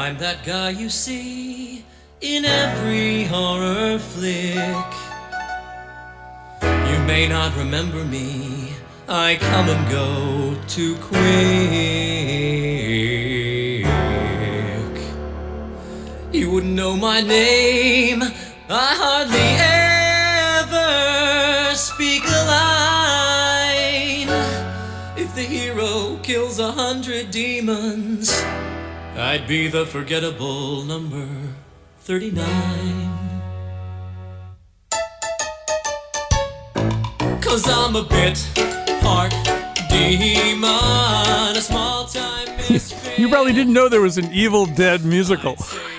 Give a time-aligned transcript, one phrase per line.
[0.00, 1.84] I'm that guy you see
[2.22, 4.94] in every horror flick.
[6.62, 8.72] You may not remember me,
[9.06, 11.20] I come and go too quick.
[16.32, 18.22] You wouldn't know my name,
[18.70, 19.52] I hardly
[20.64, 24.30] ever speak a line.
[25.18, 28.42] If the hero kills a hundred demons,
[29.20, 31.28] I'd be the forgettable number
[32.00, 32.40] 39.
[37.42, 38.42] Cause I'm a bit
[39.02, 39.32] part
[39.90, 43.18] demon, a small time misfit.
[43.18, 45.56] You probably didn't know there was an Evil Dead musical.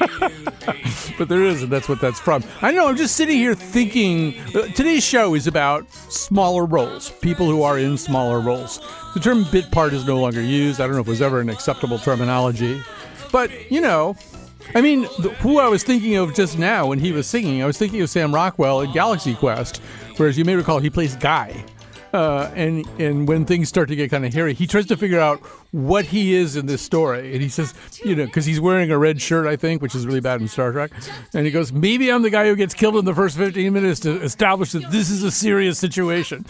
[1.19, 2.43] but there is, and that's what that's from.
[2.63, 4.33] I know, I'm just sitting here thinking.
[4.55, 8.79] uh, Today's show is about smaller roles, people who are in smaller roles.
[9.13, 10.81] The term bit part is no longer used.
[10.81, 12.81] I don't know if it was ever an acceptable terminology.
[13.31, 14.15] But, you know,
[14.75, 15.03] I mean,
[15.39, 18.09] who I was thinking of just now when he was singing, I was thinking of
[18.09, 19.81] Sam Rockwell in Galaxy Quest,
[20.17, 21.65] whereas you may recall he plays Guy.
[22.13, 25.19] Uh, and and when things start to get kind of hairy, he tries to figure
[25.19, 25.39] out
[25.71, 27.31] what he is in this story.
[27.31, 30.05] And he says, you know, because he's wearing a red shirt, I think, which is
[30.05, 30.91] really bad in Star Trek.
[31.33, 34.01] And he goes, maybe I'm the guy who gets killed in the first 15 minutes
[34.01, 36.45] to establish that this is a serious situation.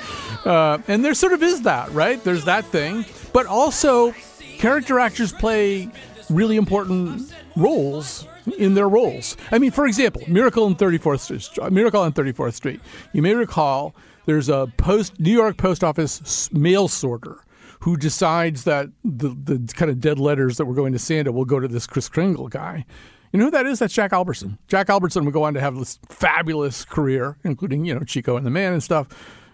[0.45, 2.23] Uh, and there sort of is that, right?
[2.23, 3.05] There's that thing.
[3.31, 4.15] But also,
[4.57, 5.91] character actors play
[6.31, 9.37] really important roles in their roles.
[9.51, 12.81] I mean, for example, Miracle on 34th Street, Miracle on 34th Street.
[13.13, 17.43] You may recall there's a post New York post office mail sorter
[17.81, 21.45] who decides that the the kind of dead letters that were going to Santa will
[21.45, 22.85] go to this Kris Kringle guy.
[23.31, 23.79] You know who that is?
[23.79, 24.57] That's Jack Albertson.
[24.67, 28.45] Jack Albertson would go on to have this fabulous career, including you know Chico and
[28.45, 29.07] the Man and stuff.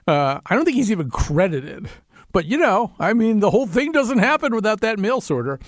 [0.07, 1.89] Uh, I don't think he's even credited,
[2.31, 5.59] but you know, I mean, the whole thing doesn't happen without that mail sorter.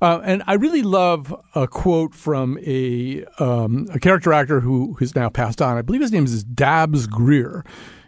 [0.00, 5.14] Uh, and I really love a quote from a um, a character actor who has
[5.14, 5.76] now passed on.
[5.76, 7.64] I believe his name is Dabs Greer,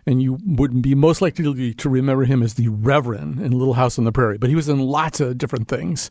[0.06, 3.98] and you would be most likely to remember him as the Reverend in Little House
[3.98, 4.38] on the Prairie.
[4.38, 6.10] But he was in lots of different things,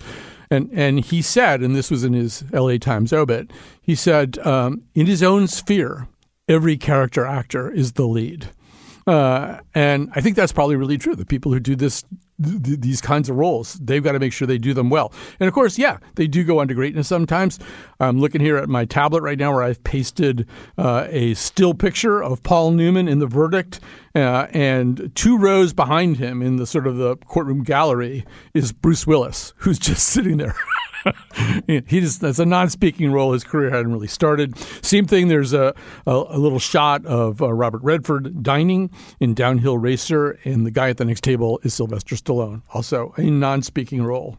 [0.50, 2.78] and and he said, and this was in his L.A.
[2.78, 3.52] Times obit,
[3.82, 6.08] he said, um, in his own sphere,
[6.48, 8.50] every character actor is the lead.
[9.08, 11.16] Uh, and I think that's probably really true.
[11.16, 12.04] The people who do this,
[12.44, 15.12] th- th- these kinds of roles, they've got to make sure they do them well.
[15.40, 17.60] And of course, yeah, they do go to greatness sometimes.
[18.00, 22.22] I'm looking here at my tablet right now where I've pasted uh, a still picture
[22.24, 23.80] of Paul Newman in the verdict,
[24.16, 29.08] uh, and two rows behind him in the sort of the courtroom gallery is Bruce
[29.08, 30.56] Willis, who's just sitting there.
[31.68, 33.34] he just that's a non-speaking role.
[33.34, 34.58] His career hadn't really started.
[34.84, 35.28] Same thing.
[35.28, 35.74] There's a
[36.06, 38.90] a, a little shot of uh, Robert Redford dining
[39.20, 43.24] in Downhill Racer, and the guy at the next table is Sylvester Stallone, also a
[43.24, 44.38] non-speaking role.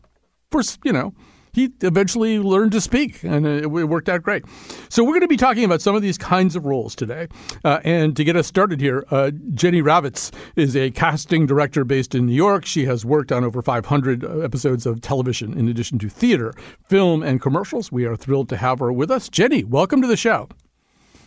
[0.50, 1.14] First, you know.
[1.52, 4.44] He eventually learned to speak, and it, it worked out great.
[4.88, 7.28] So we're going to be talking about some of these kinds of roles today.
[7.64, 12.14] Uh, and to get us started here, uh, Jenny Ravitz is a casting director based
[12.14, 12.64] in New York.
[12.64, 16.52] She has worked on over 500 episodes of television, in addition to theater,
[16.88, 17.90] film, and commercials.
[17.90, 19.28] We are thrilled to have her with us.
[19.28, 20.48] Jenny, welcome to the show.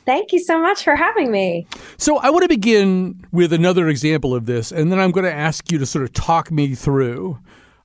[0.05, 1.65] Thank you so much for having me.
[1.97, 5.33] So, I want to begin with another example of this, and then I'm going to
[5.33, 7.39] ask you to sort of talk me through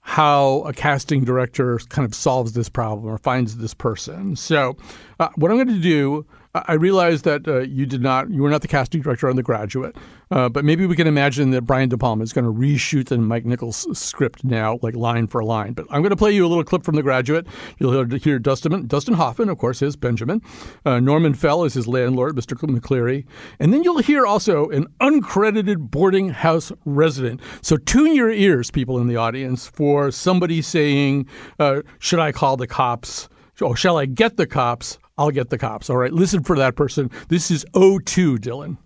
[0.09, 4.35] how a casting director kind of solves this problem or finds this person.
[4.37, 4.75] So,
[5.21, 6.25] uh, what I'm going to do,
[6.67, 9.43] I realize that uh, you did not, you were not the casting director on The
[9.43, 9.97] Graduate,
[10.31, 13.19] uh, but maybe we can imagine that Brian De Palma is going to reshoot the
[13.19, 15.73] Mike Nichols script now, like line for line.
[15.73, 17.47] But I'm going to play you a little clip from The Graduate.
[17.79, 20.43] You'll hear, hear Dustin, Dustin Hoffman, of course, is Benjamin.
[20.85, 22.57] Uh, Norman Fell is his landlord, Mr.
[22.57, 23.27] McCleery.
[23.61, 27.41] And then you'll hear also an uncredited boarding house resident.
[27.63, 31.27] So tune your ears, people in the audience, for somebody saying,
[31.59, 33.29] uh, Should I call the cops?
[33.61, 34.99] Or shall I get the cops?
[35.19, 35.91] I'll get the cops.
[35.91, 37.11] All right, listen for that person.
[37.29, 38.79] This is O2, Dylan.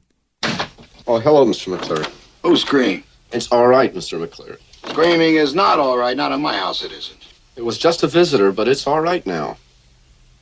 [1.07, 1.77] Oh, hello, Mr.
[1.77, 2.11] McCleery.
[2.43, 3.05] Who screamed?
[3.33, 4.19] It's all right, Mr.
[4.25, 4.59] McCleery.
[4.89, 6.17] Screaming is not all right.
[6.17, 7.29] Not in my house, it isn't.
[7.55, 9.59] It was just a visitor, but it's all right now.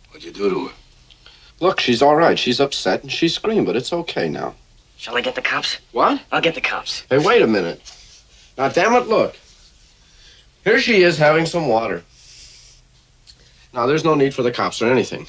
[0.08, 0.74] What'd you do to her?
[1.58, 2.38] Look, she's all right.
[2.38, 4.54] She's upset and she screamed, but it's okay now.
[4.96, 5.78] Shall I get the cops?
[5.92, 6.22] What?
[6.30, 7.04] I'll get the cops.
[7.10, 7.80] Hey, wait a minute.
[8.56, 9.36] Now, damn it, look.
[10.64, 12.04] Here she is having some water.
[13.72, 15.26] Now, there's no need for the cops or anything.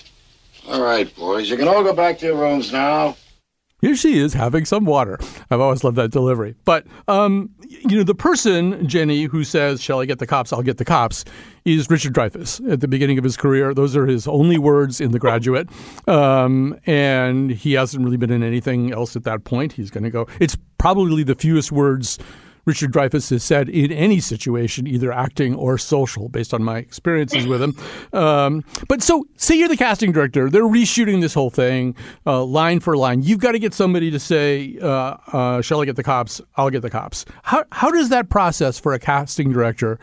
[0.67, 3.15] All right, boys, you can all go back to your rooms now.
[3.81, 5.17] Here she is having some water.
[5.49, 6.53] I've always loved that delivery.
[6.65, 10.53] But, um, you know, the person, Jenny, who says, Shall I get the cops?
[10.53, 11.25] I'll get the cops,
[11.65, 13.73] is Richard Dreyfuss at the beginning of his career.
[13.73, 15.67] Those are his only words in The Graduate.
[16.07, 19.73] Um, and he hasn't really been in anything else at that point.
[19.73, 20.27] He's going to go.
[20.39, 22.19] It's probably the fewest words
[22.65, 27.47] Richard Dreyfuss has said in any situation, either acting or social, based on my experiences
[27.47, 27.75] with him.
[28.13, 32.79] Um, but so, say you're the casting director, they're reshooting this whole thing uh, line
[32.79, 33.21] for line.
[33.21, 36.41] You've got to get somebody to say, uh, uh, "Shall I get the cops?
[36.55, 39.99] I'll get the cops." How how does that process for a casting director?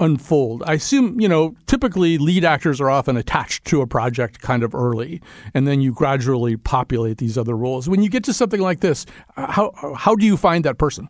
[0.00, 0.62] unfold?
[0.66, 4.74] I assume, you know, typically lead actors are often attached to a project kind of
[4.74, 5.22] early,
[5.54, 7.88] and then you gradually populate these other roles.
[7.88, 9.06] When you get to something like this,
[9.36, 11.08] how how do you find that person?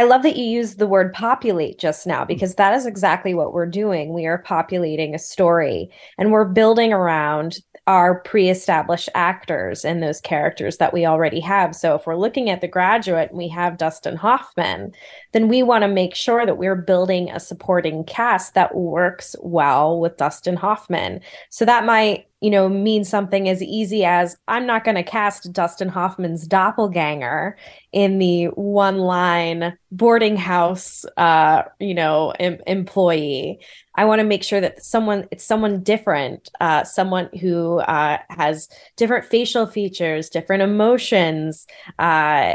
[0.00, 2.28] I love that you used the word populate just now mm.
[2.28, 4.14] because that is exactly what we're doing.
[4.14, 10.78] We are populating a story and we're building around our pre-established actors and those characters
[10.78, 11.76] that we already have.
[11.76, 14.92] So if we're looking at the graduate and we have Dustin Hoffman,
[15.32, 20.00] then we want to make sure that we're building a supporting cast that works well
[20.00, 21.20] with Dustin Hoffman.
[21.50, 25.52] So that might you know, mean something as easy as I'm not going to cast
[25.52, 27.56] Dustin Hoffman's doppelganger
[27.92, 33.60] in the one line boarding house, uh, you know, em- employee.
[33.94, 38.70] I want to make sure that someone, it's someone different, uh, someone who uh, has
[38.96, 41.66] different facial features, different emotions,
[41.98, 42.54] uh,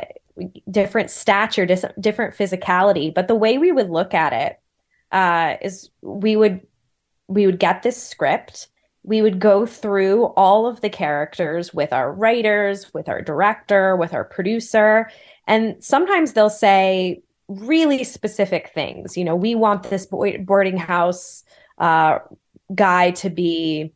[0.69, 3.13] different stature, dis- different physicality.
[3.13, 4.59] But the way we would look at it
[5.11, 6.61] uh, is we would
[7.27, 8.67] we would get this script
[9.05, 14.13] we would go through all of the characters with our writers, with our director, with
[14.13, 15.09] our producer.
[15.47, 19.15] And sometimes they'll say really specific things.
[19.15, 21.43] You know, we want this boarding house
[21.77, 22.19] uh,
[22.73, 23.93] guy to be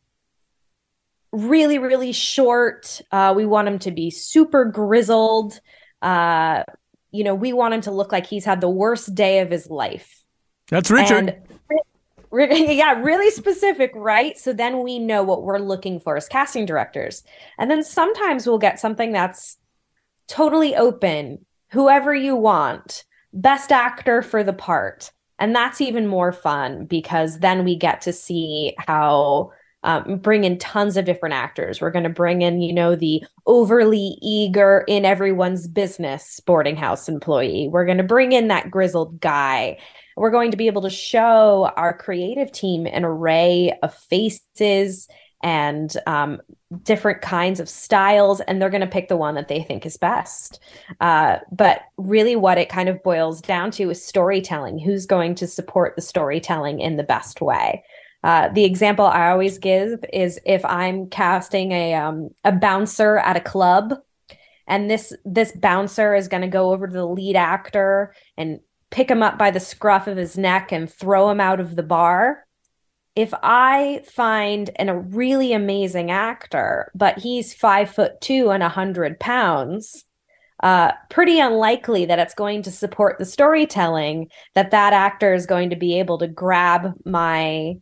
[1.31, 3.01] really, really short.
[3.11, 5.59] Uh, we want him to be super grizzled.
[6.01, 6.63] Uh,
[7.11, 9.69] you know, we want him to look like he's had the worst day of his
[9.69, 10.23] life.
[10.69, 11.29] That's Richard.
[11.29, 11.49] And
[12.31, 14.37] yeah, really specific, right?
[14.37, 17.23] So then we know what we're looking for as casting directors.
[17.57, 19.57] And then sometimes we'll get something that's
[20.27, 23.03] totally open, whoever you want,
[23.33, 25.11] best actor for the part.
[25.39, 29.53] And that's even more fun because then we get to see how
[29.83, 31.79] um, bring in tons of different actors.
[31.79, 37.07] We're going to bring in, you know, the overly eager in everyone's business boarding house
[37.07, 37.69] employee.
[37.71, 39.77] We're going to bring in that grizzled guy
[40.19, 45.07] we're going to be able to show our creative team an array of faces
[45.41, 46.41] and um,
[46.83, 49.95] different kinds of styles, and they're going to pick the one that they think is
[49.95, 50.59] best.
[50.99, 54.77] Uh, but really, what it kind of boils down to is storytelling.
[54.77, 57.85] Who's going to support the storytelling in the best way?
[58.23, 63.37] Uh, the example I always give is if I'm casting a um, a bouncer at
[63.37, 63.93] a club,
[64.67, 68.59] and this this bouncer is going to go over to the lead actor and
[68.91, 71.83] pick him up by the scruff of his neck and throw him out of the
[71.83, 72.45] bar.
[73.15, 78.69] If I find an, a really amazing actor, but he's five foot two and a
[78.69, 80.05] hundred pounds,
[80.61, 85.69] uh, pretty unlikely that it's going to support the storytelling that that actor is going
[85.69, 87.75] to be able to grab my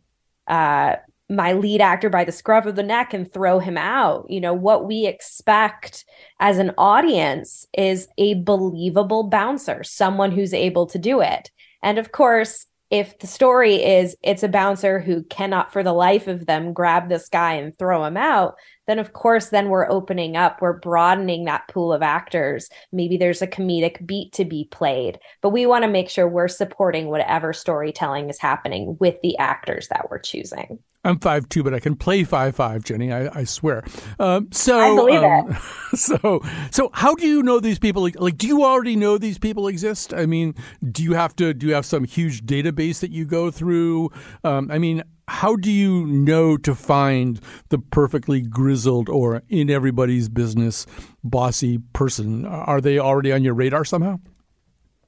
[0.48, 0.96] uh,
[1.30, 4.26] my lead actor by the scruff of the neck and throw him out.
[4.30, 6.04] You know, what we expect
[6.40, 11.50] as an audience is a believable bouncer, someone who's able to do it.
[11.82, 16.26] And of course, if the story is it's a bouncer who cannot for the life
[16.26, 18.54] of them grab this guy and throw him out,
[18.88, 22.68] then of course then we're opening up, we're broadening that pool of actors.
[22.90, 26.48] Maybe there's a comedic beat to be played, but we want to make sure we're
[26.48, 30.80] supporting whatever storytelling is happening with the actors that we're choosing.
[31.04, 33.12] I'm five two, but I can play five five, Jenny.
[33.12, 33.84] I, I swear.
[34.18, 35.56] Um, so, I believe um, it.
[35.98, 38.08] So, so how do you know these people?
[38.16, 40.12] Like, do you already know these people exist?
[40.12, 40.54] I mean,
[40.90, 41.54] do you have to?
[41.54, 44.10] Do you have some huge database that you go through?
[44.44, 50.28] Um, I mean, how do you know to find the perfectly grizzled or in everybody's
[50.28, 50.86] business
[51.22, 52.46] bossy person?
[52.46, 54.18] Are they already on your radar somehow?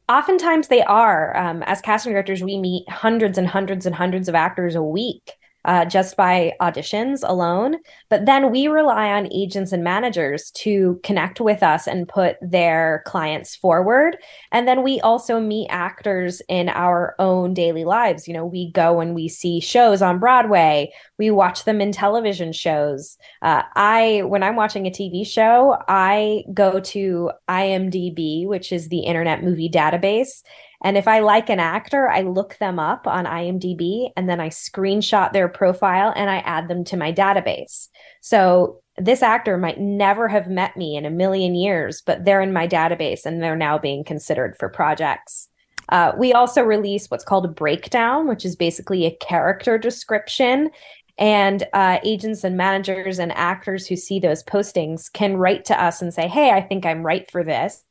[0.08, 1.36] Oftentimes they are.
[1.36, 5.32] Um, as casting directors, we meet hundreds and hundreds and hundreds of actors a week
[5.64, 7.76] uh, just by auditions alone.
[8.09, 13.02] But then we rely on agents and managers to connect with us and put their
[13.07, 14.17] clients forward.
[14.52, 18.26] And then we also meet actors in our own daily lives.
[18.26, 22.52] You know, we go and we see shows on Broadway, we watch them in television
[22.52, 23.19] shows.
[23.43, 29.00] Uh, I, when I'm watching a TV show, I go to IMDb, which is the
[29.00, 30.43] Internet Movie Database
[30.82, 34.49] And if I like an actor, I look them up on IMDb and then I
[34.49, 37.88] screenshot their profile and I add them to my database.
[38.22, 42.52] So this actor might never have met me in a million years, but they're in
[42.52, 45.49] my database and they're now being considered for projects.
[45.90, 50.70] Uh, we also release what's called a breakdown, which is basically a character description.
[51.18, 56.00] And uh, agents and managers and actors who see those postings can write to us
[56.00, 57.84] and say, Hey, I think I'm right for this.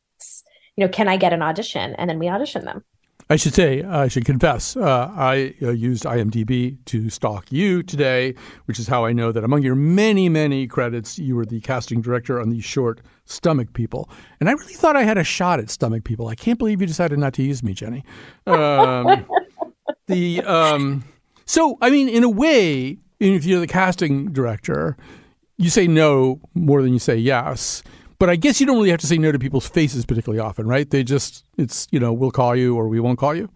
[0.80, 1.94] You know, can I get an audition?
[1.96, 2.86] And then we audition them.
[3.30, 8.34] I should say, I should confess, uh, I uh, used IMDb to stalk you today,
[8.64, 12.00] which is how I know that among your many, many credits, you were the casting
[12.00, 14.10] director on the short Stomach People.
[14.40, 16.30] And I really thought I had a shot at Stomach People.
[16.30, 18.06] I can't believe you decided not to use me, Jenny.
[18.48, 19.26] Um,
[20.08, 21.04] the um,
[21.46, 24.96] so, I mean, in a way, if you're the casting director,
[25.58, 27.84] you say no more than you say yes.
[28.20, 30.68] But I guess you don't really have to say no to people's faces particularly often,
[30.68, 30.90] right?
[30.90, 33.50] They just, it's, you know, we'll call you or we won't call you.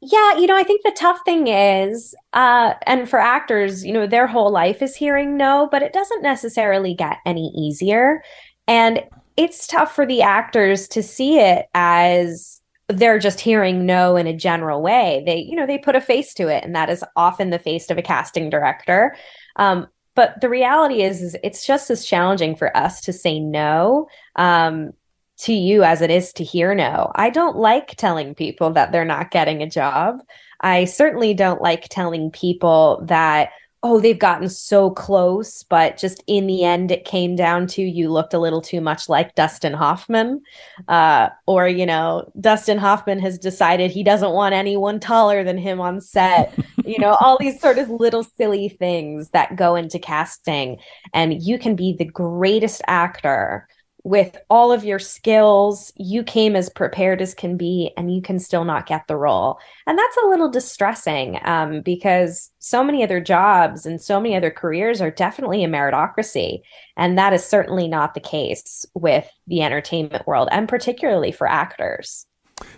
[0.00, 4.06] Yeah, you know, I think the tough thing is, uh, and for actors, you know,
[4.06, 8.22] their whole life is hearing no, but it doesn't necessarily get any easier.
[8.66, 9.02] And
[9.36, 14.36] it's tough for the actors to see it as they're just hearing no in a
[14.36, 15.22] general way.
[15.24, 17.88] They, you know, they put a face to it, and that is often the face
[17.90, 19.16] of a casting director.
[19.56, 24.08] Um, but the reality is, is it's just as challenging for us to say no
[24.36, 24.92] um,
[25.38, 27.10] to you as it is to hear no.
[27.14, 30.20] I don't like telling people that they're not getting a job.
[30.60, 33.50] I certainly don't like telling people that
[33.84, 38.10] oh, they've gotten so close, but just in the end, it came down to you
[38.10, 40.40] looked a little too much like Dustin Hoffman.
[40.88, 45.82] Uh, or, you know, Dustin Hoffman has decided he doesn't want anyone taller than him
[45.82, 46.58] on set.
[46.86, 50.78] you know, all these sort of little silly things that go into casting.
[51.12, 53.68] And you can be the greatest actor
[54.04, 58.38] with all of your skills, you came as prepared as can be, and you can
[58.38, 59.58] still not get the role.
[59.86, 64.50] And that's a little distressing um, because so many other jobs and so many other
[64.50, 66.60] careers are definitely a meritocracy.
[66.98, 72.26] And that is certainly not the case with the entertainment world, and particularly for actors.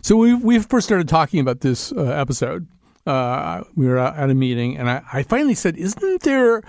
[0.01, 2.69] So we we first started talking about this uh, episode.
[3.05, 6.63] Uh, we were at a meeting, and I, I finally said, "Isn't there?"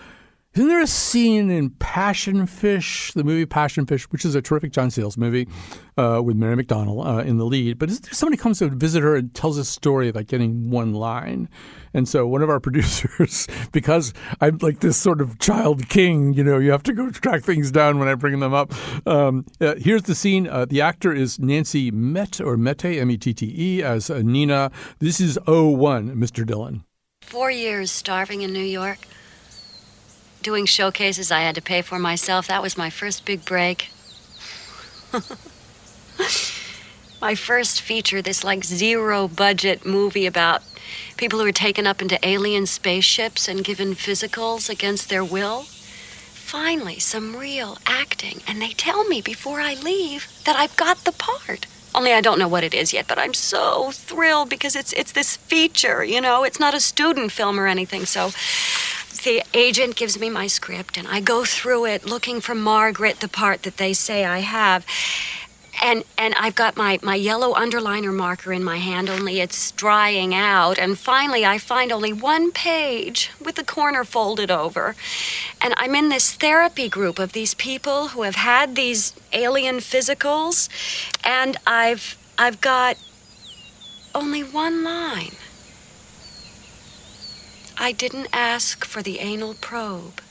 [0.58, 4.72] Isn't there a scene in Passion Fish, the movie Passion Fish, which is a terrific
[4.72, 5.48] John Sayles movie
[5.98, 7.78] uh, with Mary McDonnell uh, in the lead?
[7.78, 11.48] But there somebody comes to visit her and tells a story about getting one line.
[11.94, 16.44] And so one of our producers, because I'm like this sort of child king, you
[16.44, 18.74] know, you have to go track things down when I bring them up.
[19.06, 20.48] Um, uh, here's the scene.
[20.48, 24.24] Uh, the actor is Nancy Met or Mette, M E T T E, as uh,
[24.24, 24.72] Nina.
[24.98, 26.44] This is 01, Mr.
[26.44, 26.84] Dillon.
[27.22, 28.98] Four years starving in New York
[30.42, 32.48] doing showcases I had to pay for myself.
[32.48, 33.90] That was my first big break.
[37.22, 40.62] my first feature, this like zero budget movie about
[41.18, 45.64] people who are taken up into alien spaceships and given physicals against their will.
[46.34, 51.12] Finally, some real acting, and they tell me before I leave that I've got the
[51.12, 51.66] part.
[51.94, 55.12] Only I don't know what it is yet, but I'm so thrilled because it's it's
[55.12, 56.44] this feature, you know.
[56.44, 58.32] It's not a student film or anything, so
[59.24, 63.28] the agent gives me my script, and I go through it looking for Margaret, the
[63.28, 64.86] part that they say I have.
[65.82, 70.34] And and I've got my, my yellow underliner marker in my hand, only it's drying
[70.34, 70.80] out.
[70.80, 74.96] And finally, I find only one page with the corner folded over.
[75.62, 80.68] And I'm in this therapy group of these people who have had these alien physicals,
[81.24, 82.98] and I've I've got
[84.16, 85.36] only one line.
[87.80, 90.22] I didn't ask for the anal probe.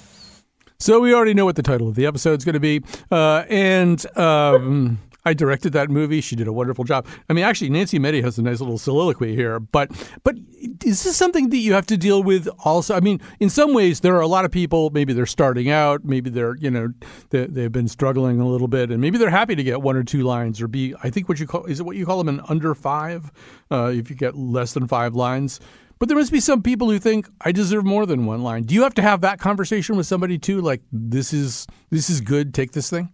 [0.79, 3.45] So we already know what the title of the episode is going to be, uh,
[3.49, 6.21] and um, I directed that movie.
[6.21, 7.05] She did a wonderful job.
[7.29, 9.59] I mean, actually, Nancy Mette has a nice little soliloquy here.
[9.59, 9.91] But
[10.23, 10.37] but
[10.85, 12.95] is this something that you have to deal with also?
[12.95, 14.91] I mean, in some ways, there are a lot of people.
[14.91, 16.05] Maybe they're starting out.
[16.05, 16.93] Maybe they're you know
[17.31, 20.05] they, they've been struggling a little bit, and maybe they're happy to get one or
[20.05, 20.95] two lines or be.
[21.03, 23.33] I think what you call is it what you call them an under five?
[23.69, 25.59] Uh, if you get less than five lines.
[25.99, 28.65] But there must be some people who think I deserve more than one line.
[28.65, 30.61] Do you have to have that conversation with somebody too?
[30.61, 32.55] Like this is this is good.
[32.55, 33.11] Take this thing.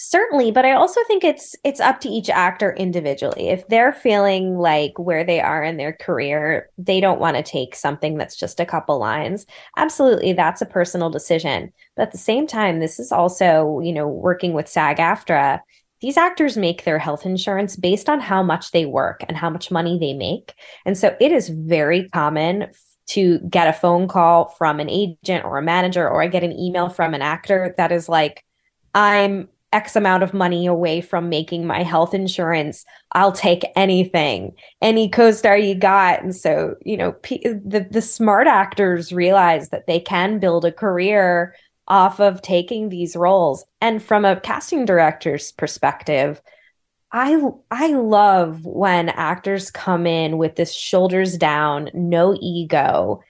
[0.00, 3.48] Certainly, but I also think it's it's up to each actor individually.
[3.48, 7.74] If they're feeling like where they are in their career, they don't want to take
[7.74, 9.44] something that's just a couple lines.
[9.76, 11.72] Absolutely, that's a personal decision.
[11.96, 15.60] But at the same time, this is also, you know, working with SAG-AFTRA
[16.00, 19.72] these actors make their health insurance based on how much they work and how much
[19.72, 20.54] money they make.
[20.86, 22.68] And so it is very common
[23.08, 26.56] to get a phone call from an agent or a manager, or I get an
[26.56, 28.44] email from an actor that is like,
[28.94, 32.84] I'm X amount of money away from making my health insurance.
[33.12, 36.22] I'll take anything, any co star you got.
[36.22, 40.72] And so, you know, p- the, the smart actors realize that they can build a
[40.72, 41.54] career
[41.86, 43.64] off of taking these roles.
[43.80, 46.40] And from a casting director's perspective,
[47.10, 53.22] I I love when actors come in with this shoulders down, no ego.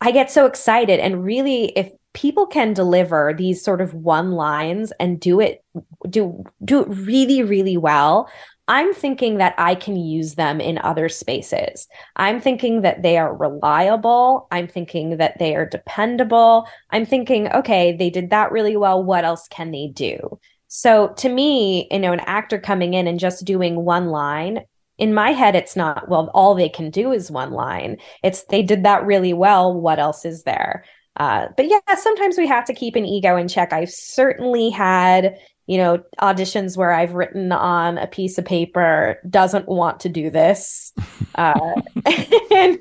[0.00, 4.92] I get so excited and really if people can deliver these sort of one lines
[5.00, 5.64] and do it
[6.08, 8.28] do do it really really well.
[8.68, 11.88] I'm thinking that i can use them in other spaces.
[12.16, 14.46] I'm thinking that they are reliable.
[14.52, 16.68] I'm thinking that they are dependable.
[16.90, 19.02] I'm thinking okay they did that really well.
[19.02, 20.38] What else can they do?
[20.68, 24.60] So to me you know an actor coming in and just doing one line
[24.98, 27.96] in my head it's not well all they can do is one line.
[28.22, 29.72] It's they did that really well.
[29.72, 30.84] What else is there
[31.16, 33.72] uh, but yeah, sometimes we have to keep an ego in check.
[33.72, 39.68] I've certainly had, you know, auditions where I've written on a piece of paper, doesn't
[39.68, 40.92] want to do this.
[41.34, 41.80] Uh,
[42.50, 42.78] and,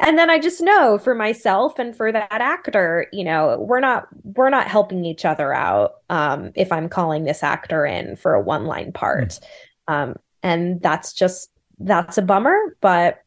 [0.00, 4.08] and then I just know for myself and for that actor, you know, we're not,
[4.24, 5.92] we're not helping each other out.
[6.10, 9.40] Um, if I'm calling this actor in for a one line part.
[9.88, 9.94] Mm.
[9.94, 13.22] Um, and that's just, that's a bummer, but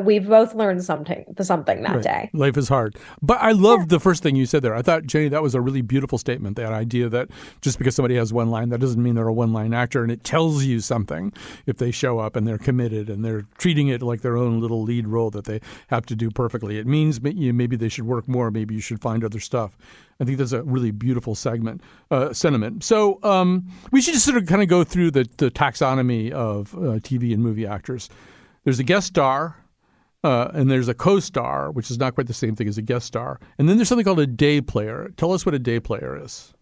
[0.00, 2.02] we've both learned something the something that right.
[2.02, 2.30] day.
[2.32, 3.86] Life is hard, but I love yeah.
[3.88, 4.74] the first thing you said there.
[4.74, 6.56] I thought Jenny, that was a really beautiful statement.
[6.56, 7.28] That idea that
[7.60, 10.12] just because somebody has one line, that doesn't mean they're a one line actor, and
[10.12, 11.32] it tells you something
[11.66, 14.82] if they show up and they're committed and they're treating it like their own little
[14.82, 16.78] lead role that they have to do perfectly.
[16.78, 18.50] It means maybe they should work more.
[18.50, 19.76] Maybe you should find other stuff.
[20.20, 22.84] I think that's a really beautiful segment uh, sentiment.
[22.84, 26.74] So um, we should just sort of kind of go through the, the taxonomy of
[26.74, 28.08] uh, TV and movie actors.
[28.64, 29.56] There's a guest star,
[30.24, 33.06] uh, and there's a co-star, which is not quite the same thing as a guest
[33.06, 33.38] star.
[33.58, 35.12] And then there's something called a day player.
[35.18, 36.52] Tell us what a day player is.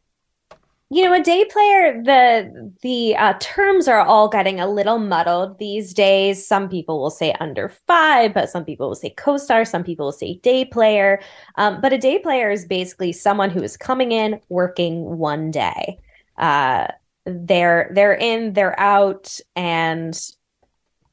[0.90, 5.58] You know, a day player, the the uh, terms are all getting a little muddled
[5.58, 6.46] these days.
[6.46, 9.64] Some people will say under five, but some people will say co-star.
[9.64, 11.22] Some people will say day player.
[11.56, 15.98] Um, but a day player is basically someone who is coming in, working one day.
[16.36, 16.88] Uh,
[17.24, 20.20] they're they're in, they're out, and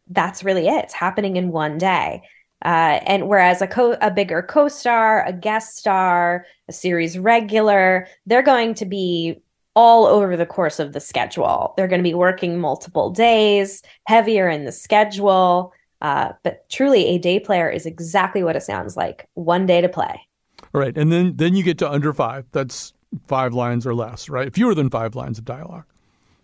[0.10, 0.84] that's really it.
[0.84, 2.24] It's happening in one day.
[2.66, 8.42] Uh, and whereas a co- a bigger co-star, a guest star, a series regular, they're
[8.42, 9.42] going to be
[9.76, 11.74] all over the course of the schedule.
[11.78, 15.74] They're going to be working multiple days, heavier in the schedule.
[16.02, 19.90] Uh, but truly, a day player is exactly what it sounds like: one day to
[19.90, 20.28] play.
[20.74, 22.46] All right, and then then you get to under five.
[22.52, 22.94] That's
[23.28, 24.54] five lines or less, right?
[24.54, 25.86] Fewer than five lines of dialogue.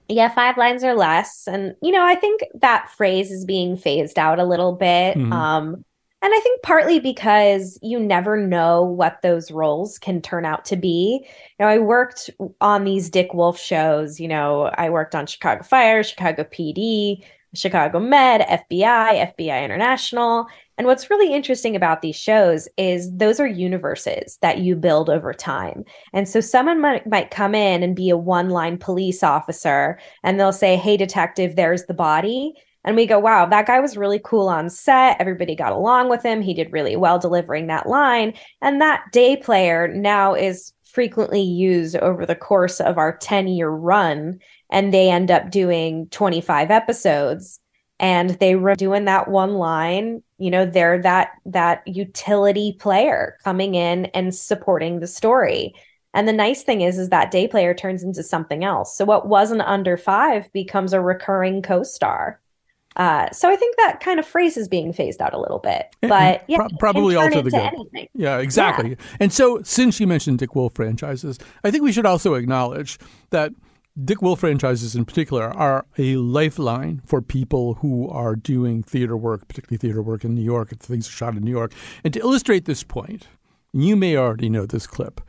[0.07, 4.19] Yeah, five lines or less, and you know, I think that phrase is being phased
[4.19, 5.17] out a little bit.
[5.17, 5.33] Mm-hmm.
[5.33, 5.85] Um,
[6.25, 10.75] and I think partly because you never know what those roles can turn out to
[10.75, 11.23] be.
[11.59, 14.19] Know, I worked on these Dick Wolf shows.
[14.19, 20.47] You know, I worked on Chicago Fire, Chicago PD, Chicago Med, FBI, FBI International.
[20.79, 25.31] And what's really interesting about these shows is those are universes that you build over
[25.31, 25.83] time.
[26.11, 30.39] And so someone might, might come in and be a one line police officer and
[30.39, 32.55] they'll say, Hey, detective, there's the body.
[32.85, 35.19] And we go, wow, that guy was really cool on set.
[35.19, 36.41] Everybody got along with him.
[36.41, 38.33] He did really well delivering that line.
[38.61, 43.69] And that day player now is frequently used over the course of our 10 year
[43.69, 44.39] run.
[44.69, 47.59] And they end up doing 25 episodes
[47.99, 53.75] and they were doing that one line you know they're that that utility player coming
[53.75, 55.73] in and supporting the story
[56.13, 59.27] and the nice thing is is that day player turns into something else so what
[59.27, 62.41] wasn't under five becomes a recurring co-star
[62.95, 65.95] uh, so I think that kind of phrase is being phased out a little bit,
[66.01, 67.59] but yeah, Pro- probably alter the good.
[67.59, 68.07] Anything.
[68.13, 68.91] Yeah, exactly.
[68.91, 68.95] Yeah.
[69.19, 72.97] And so, since you mentioned Dick Wolf franchises, I think we should also acknowledge
[73.31, 73.51] that
[74.03, 79.47] Dick Wolf franchises in particular are a lifeline for people who are doing theater work,
[79.47, 80.71] particularly theater work in New York.
[80.71, 81.73] If things are shot in New York.
[82.03, 83.27] And to illustrate this point,
[83.71, 85.21] you may already know this clip.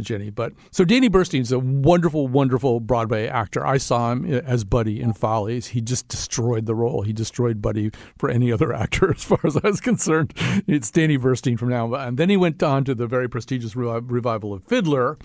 [0.00, 0.30] Jenny.
[0.30, 3.66] But so Danny is a wonderful, wonderful Broadway actor.
[3.66, 5.68] I saw him as Buddy in Follies.
[5.68, 7.02] He just destroyed the role.
[7.02, 10.32] He destroyed Buddy for any other actor, as far as I was concerned.
[10.66, 12.08] It's Danny Burstein from now on.
[12.08, 15.18] And then he went on to the very prestigious revival of Fiddler.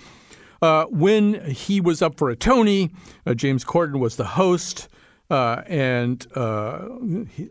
[0.62, 2.92] Uh, when he was up for a Tony,
[3.26, 4.90] uh, James Corden was the host.
[5.30, 6.88] Uh, and uh,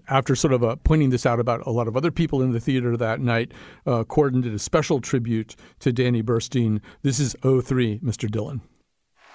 [0.09, 2.61] after sort of uh, pointing this out about a lot of other people in the
[2.61, 3.53] theater that night,
[3.87, 6.81] uh, Corden did a special tribute to Danny Burstein.
[7.03, 8.31] This is 03, Mr.
[8.31, 8.63] Dillon.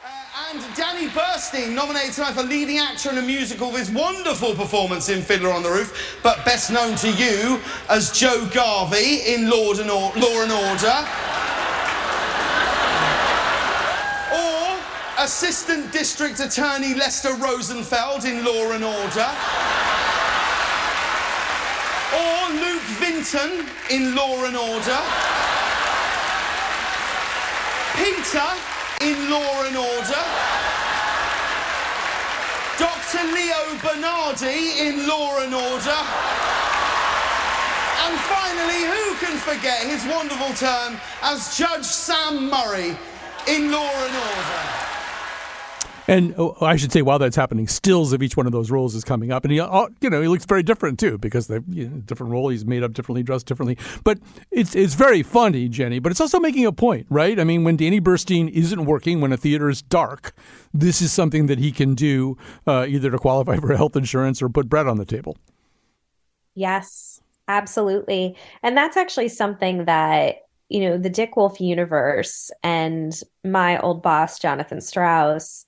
[0.03, 4.55] Uh, and Danny Burstein, nominated tonight for leading actor in a musical with his wonderful
[4.55, 9.43] performance in Fiddler on the Roof, but best known to you as Joe Garvey in
[9.43, 11.50] and, or- Law and Order.
[15.21, 19.29] Assistant District Attorney Lester Rosenfeld in Law and Order.
[22.17, 24.97] Or Luke Vinton in Law and Order.
[28.01, 28.49] Peter
[29.01, 30.25] in Law and Order.
[32.79, 33.23] Dr.
[33.31, 36.01] Leo Bernardi in Law and Order.
[38.05, 42.97] And finally, who can forget his wonderful term as Judge Sam Murray
[43.45, 44.91] in Law and Order?
[46.07, 48.95] And oh, I should say, while that's happening, stills of each one of those roles
[48.95, 51.59] is coming up, and he, oh, you know, he looks very different too because they,
[51.69, 52.49] you know, different role.
[52.49, 53.77] He's made up differently, dressed differently.
[54.03, 55.99] But it's it's very funny, Jenny.
[55.99, 57.39] But it's also making a point, right?
[57.39, 60.33] I mean, when Danny Burstein isn't working, when a theater is dark,
[60.73, 64.49] this is something that he can do uh, either to qualify for health insurance or
[64.49, 65.37] put bread on the table.
[66.55, 73.79] Yes, absolutely, and that's actually something that you know the Dick Wolf universe and my
[73.79, 75.65] old boss Jonathan Strauss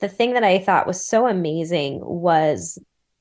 [0.00, 2.78] the thing that I thought was so amazing was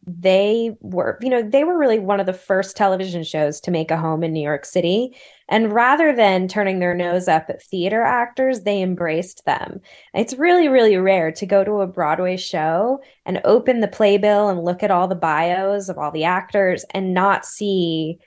[0.08, 3.92] they were, you know, they were really one of the first television shows to make
[3.92, 5.16] a home in New York City.
[5.50, 9.82] And rather than turning their nose up at theater actors, they embraced them.
[10.14, 14.64] It's really, really rare to go to a Broadway show and open the playbill and
[14.64, 18.20] look at all the bios of all the actors and not see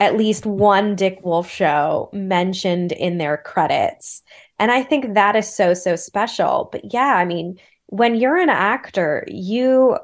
[0.00, 4.22] at least one Dick Wolf show mentioned in their credits.
[4.58, 6.68] And I think that is so, so special.
[6.70, 9.96] But yeah, I mean, when you're an actor, you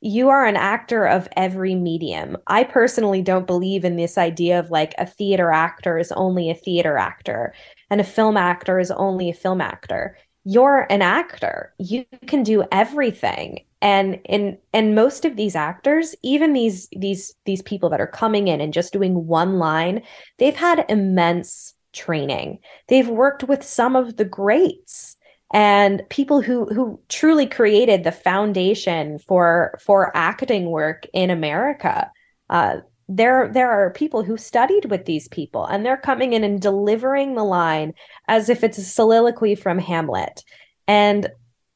[0.00, 2.36] you are an actor of every medium.
[2.46, 6.54] I personally don't believe in this idea of like a theater actor is only a
[6.54, 7.54] theater actor
[7.90, 10.16] and a film actor is only a film actor.
[10.44, 11.72] You're an actor.
[11.78, 13.64] You can do everything.
[13.82, 18.48] And in and most of these actors, even these these these people that are coming
[18.48, 20.02] in and just doing one line,
[20.38, 22.58] they've had immense training.
[22.88, 25.15] They've worked with some of the greats
[25.52, 32.10] and people who who truly created the foundation for for acting work in America.
[32.50, 32.78] Uh,
[33.08, 37.34] there there are people who studied with these people and they're coming in and delivering
[37.34, 37.94] the line
[38.26, 40.42] as if it's a soliloquy from Hamlet.
[40.88, 41.28] And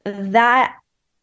[0.05, 0.75] that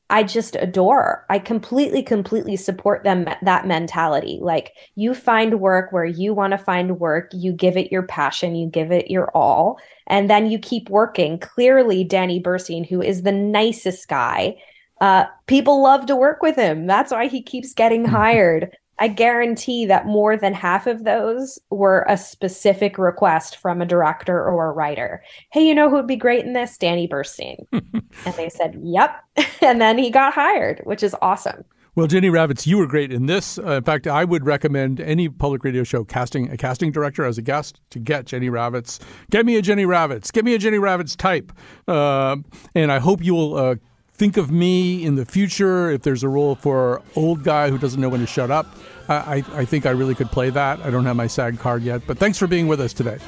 [0.10, 1.26] I just adore.
[1.30, 4.40] I completely, completely support them that mentality.
[4.42, 8.56] Like you find work where you want to find work, you give it your passion,
[8.56, 11.40] you give it your all, and then you keep working.
[11.40, 14.56] Clearly, Danny Burstein, who is the nicest guy,
[15.02, 16.88] uh, people love to work with him.
[16.88, 18.76] That's why he keeps getting hired.
[19.00, 24.38] I guarantee that more than half of those were a specific request from a director
[24.38, 25.24] or a writer.
[25.52, 26.78] Hey, you know who would be great in this?
[26.78, 27.66] Danny Burstein.
[27.72, 29.24] and they said, yep.
[29.62, 31.64] and then he got hired, which is awesome.
[31.98, 33.58] Well, Jenny Ravitz, you were great in this.
[33.58, 37.40] Uh, in fact, I would recommend any public radio show casting a casting director as
[37.40, 39.00] a guest to get Jenny Ravitz.
[39.32, 40.32] Get me a Jenny Ravitz.
[40.32, 41.52] Get me a Jenny Ravitz type.
[41.88, 42.36] Uh,
[42.76, 43.76] and I hope you will uh,
[44.18, 48.02] think of me in the future if there's a role for old guy who doesn't
[48.02, 48.76] know when to shut up.
[49.10, 50.82] I, I think I really could play that.
[50.82, 53.20] I don't have my SAG card yet, but thanks for being with us today.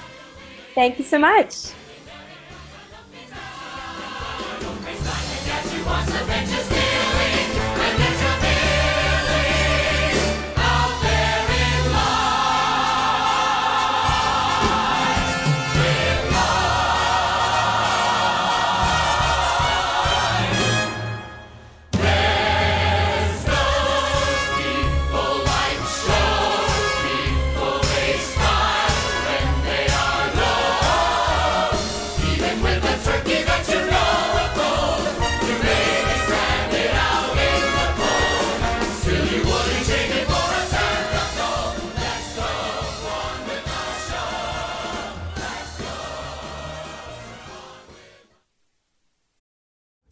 [0.75, 1.71] Thank you so much.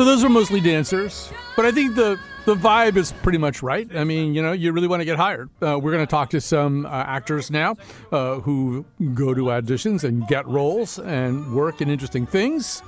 [0.00, 3.86] So those are mostly dancers, but I think the the vibe is pretty much right.
[3.94, 5.50] I mean, you know, you really want to get hired.
[5.60, 7.76] Uh, we're going to talk to some uh, actors now
[8.10, 12.80] uh, who go to auditions and get roles and work in interesting things.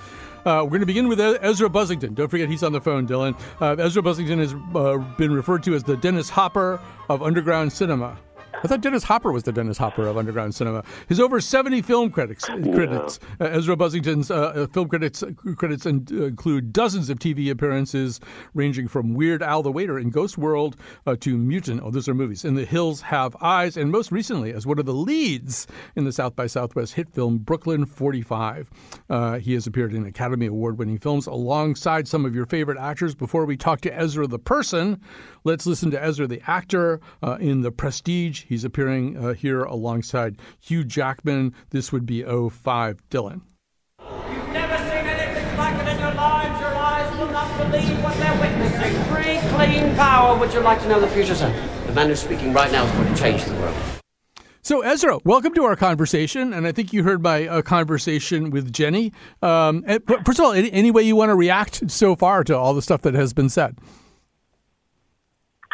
[0.46, 2.14] Uh, we're going to begin with Ezra Buzzington.
[2.14, 3.38] Don't forget he's on the phone, Dylan.
[3.61, 8.16] Uh, Ezra Buzzington has uh, been referred to as the Dennis Hopper of underground cinema.
[8.64, 10.85] I thought Dennis Hopper was the Dennis Hopper of underground cinema.
[11.09, 13.18] His over 70 film critics, credits.
[13.40, 15.25] Uh, Ezra Buzzington's uh, uh, film credits
[15.57, 18.20] credits include dozens of TV appearances,
[18.55, 21.81] ranging from Weird Al the Waiter in Ghost World uh, to Mutant.
[21.83, 22.44] Oh, those are movies.
[22.44, 26.12] In the Hills Have Eyes, and most recently as one of the leads in the
[26.12, 28.70] South by Southwest hit film Brooklyn 45.
[29.11, 33.16] Uh, he has appeared in Academy Award-winning films alongside some of your favorite actors.
[33.16, 35.01] Before we talk to Ezra the person,
[35.42, 38.44] let's listen to Ezra the actor uh, in The Prestige.
[38.52, 41.54] He's appearing uh, here alongside Hugh Jackman.
[41.70, 43.40] This would be 05 Dylan.
[43.98, 46.60] You've never seen anything like it in your lives.
[46.60, 48.92] Your eyes will not believe what they're witnessing.
[49.04, 50.38] Free, clean power.
[50.38, 51.50] Would you like to know the future, sir?
[51.86, 53.74] The man who's speaking right now is going to change the world.
[54.60, 56.52] So, Ezra, welcome to our conversation.
[56.52, 59.14] And I think you heard my uh, conversation with Jenny.
[59.40, 62.54] Um, and, first of all, any, any way you want to react so far to
[62.54, 63.78] all the stuff that has been said?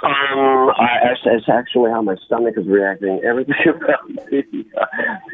[0.03, 3.21] Um, I, it's actually how my stomach is reacting.
[3.25, 4.87] Everything about the uh,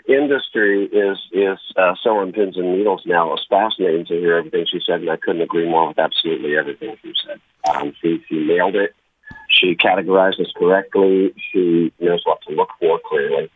[0.08, 3.34] industry is is uh, so on pins and needles now.
[3.34, 6.96] It's fascinating to hear everything she said, and I couldn't agree more with absolutely everything
[7.02, 7.40] she said.
[7.68, 8.94] Um, she she nailed it.
[9.50, 11.34] She categorized correctly.
[11.52, 13.50] She knows what to look for clearly,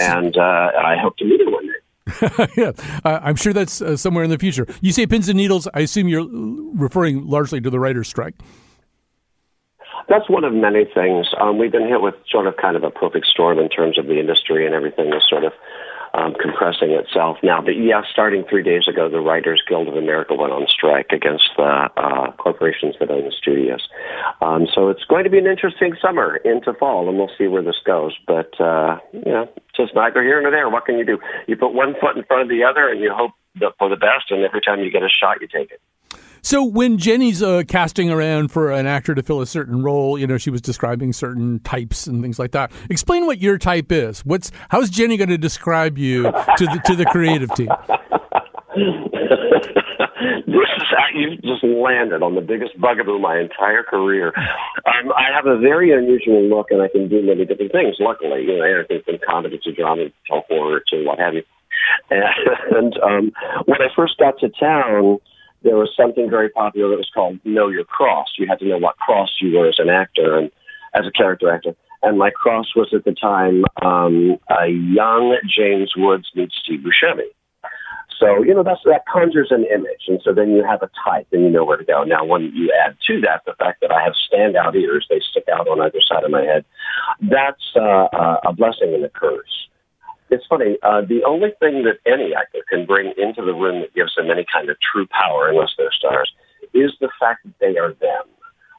[0.00, 2.48] and uh, I hope to meet her one day.
[2.56, 2.72] yeah,
[3.04, 4.68] uh, I'm sure that's uh, somewhere in the future.
[4.80, 5.66] You say pins and needles.
[5.74, 6.28] I assume you're
[6.74, 8.34] referring largely to the writer's strike.
[10.08, 11.28] That's one of many things.
[11.40, 14.06] Um, we've been hit with sort of kind of a perfect storm in terms of
[14.06, 15.52] the industry and everything is sort of
[16.14, 17.60] um, compressing itself now.
[17.60, 21.50] But yeah, starting three days ago, the Writers Guild of America went on strike against
[21.56, 23.86] the uh, corporations that own the studios.
[24.40, 27.62] Um, so it's going to be an interesting summer into fall, and we'll see where
[27.62, 28.16] this goes.
[28.26, 30.68] But uh, you know, just neither here nor there.
[30.68, 31.18] What can you do?
[31.46, 33.32] You put one foot in front of the other, and you hope
[33.78, 34.30] for the best.
[34.30, 35.80] And every time you get a shot, you take it.
[36.42, 40.26] So when Jenny's uh, casting around for an actor to fill a certain role, you
[40.26, 42.72] know, she was describing certain types and things like that.
[42.90, 44.20] Explain what your type is.
[44.20, 47.68] What's how's Jenny going to describe you to the to the creative team?
[50.46, 54.32] this is you just landed on the biggest bugaboo of my entire career.
[54.36, 57.96] Um, I have a very unusual look, and I can do many different things.
[57.98, 61.42] Luckily, you know, anything from comedy to drama to horror to what have you.
[62.10, 63.32] And um,
[63.66, 65.18] when I first got to town
[65.62, 68.34] there was something very popular that was called Know Your Cross.
[68.38, 70.50] You had to know what cross you were as an actor and
[70.94, 71.74] as a character actor.
[72.02, 77.26] And my cross was at the time um, a young James Woods meets Steve Buscemi.
[78.20, 80.06] So, you know, that's, that conjures an image.
[80.08, 82.02] And so then you have a type and you know where to go.
[82.02, 85.44] Now, when you add to that the fact that I have standout ears, they stick
[85.52, 86.64] out on either side of my head,
[87.22, 88.08] that's uh,
[88.44, 89.68] a blessing and a curse
[90.30, 90.76] it's funny.
[90.82, 94.30] Uh, the only thing that any actor can bring into the room that gives them
[94.30, 96.32] any kind of true power, unless they're stars,
[96.74, 98.24] is the fact that they are them.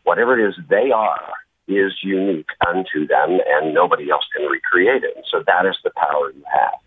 [0.04, 1.34] Whatever it is they are
[1.68, 5.16] is unique unto them, and nobody else can recreate it.
[5.16, 6.80] And so that is the power you have.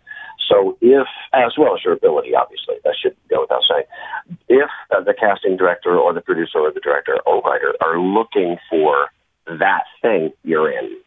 [0.49, 3.85] So if, as well as your ability, obviously, that should go without saying,
[4.49, 8.57] if uh, the casting director or the producer or the director or writer are looking
[8.69, 9.07] for
[9.47, 10.97] that thing, you're in.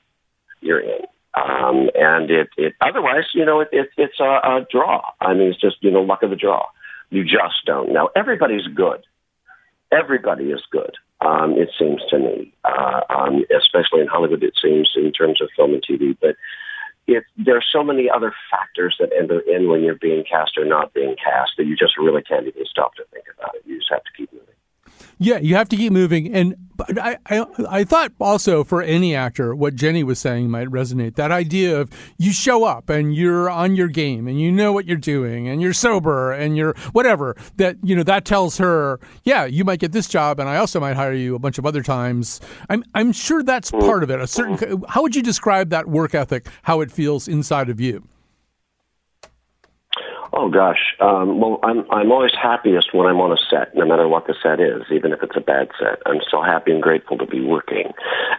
[0.61, 1.05] You're in.
[1.37, 5.03] Um, and it, it otherwise, you know, it, it, it's a, a draw.
[5.21, 6.67] I mean, it's just, you know, luck of the draw.
[7.11, 8.11] You just don't know.
[8.17, 9.05] Everybody's good.
[9.93, 10.97] Everybody is good.
[11.21, 15.49] Um, it seems to me, uh, um, especially in Hollywood, it seems in terms of
[15.57, 16.17] film and TV.
[16.21, 16.37] But
[17.07, 20.65] it, there are so many other factors that enter in when you're being cast or
[20.65, 23.63] not being cast that you just really can't even stop to think about it.
[23.65, 24.49] You just have to keep moving.
[25.19, 26.33] Yeah, you have to keep moving.
[26.35, 26.55] And
[27.01, 31.15] I, I, I thought also for any actor, what Jenny was saying might resonate.
[31.15, 34.85] That idea of you show up and you're on your game and you know what
[34.85, 37.35] you're doing and you're sober and you're whatever.
[37.57, 40.81] That you know that tells her, yeah, you might get this job, and I also
[40.81, 42.41] might hire you a bunch of other times.
[42.69, 43.87] I'm I'm sure that's mm-hmm.
[43.87, 44.21] part of it.
[44.21, 44.83] A certain.
[44.89, 46.47] How would you describe that work ethic?
[46.63, 48.07] How it feels inside of you?
[50.37, 50.93] Oh gosh.
[51.01, 54.37] Um, well, I'm I'm always happiest when I'm on a set, no matter what the
[54.37, 56.05] set is, even if it's a bad set.
[56.05, 57.89] I'm still happy and grateful to be working.